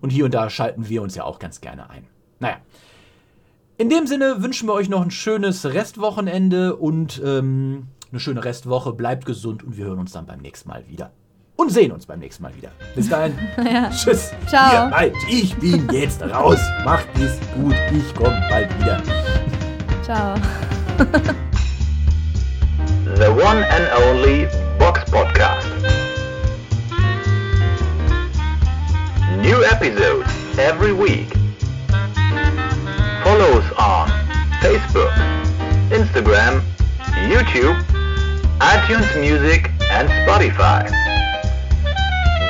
[0.00, 2.06] Und hier und da schalten wir uns ja auch ganz gerne ein.
[2.38, 2.56] Naja.
[3.78, 8.92] In dem Sinne wünschen wir euch noch ein schönes Restwochenende und ähm, eine schöne Restwoche.
[8.92, 11.10] Bleibt gesund und wir hören uns dann beim nächsten Mal wieder.
[11.60, 12.70] Und sehen uns beim nächsten Mal wieder.
[12.94, 13.38] Bis dahin.
[13.90, 14.30] Tschüss.
[14.46, 14.86] Ciao.
[14.86, 15.14] Ihr bald.
[15.28, 16.58] Ich bin jetzt raus.
[16.86, 17.74] Macht es gut.
[17.92, 19.02] Ich komme bald wieder.
[20.02, 20.36] Ciao.
[23.14, 24.48] The one and only
[24.78, 25.68] Box Podcast.
[29.42, 31.28] New episodes every week.
[33.22, 34.08] Follow us on
[34.62, 35.12] Facebook,
[35.90, 36.62] Instagram,
[37.28, 37.76] YouTube,
[38.62, 41.09] iTunes Music and Spotify.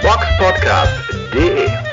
[0.02, 1.89] Boxpodcast.de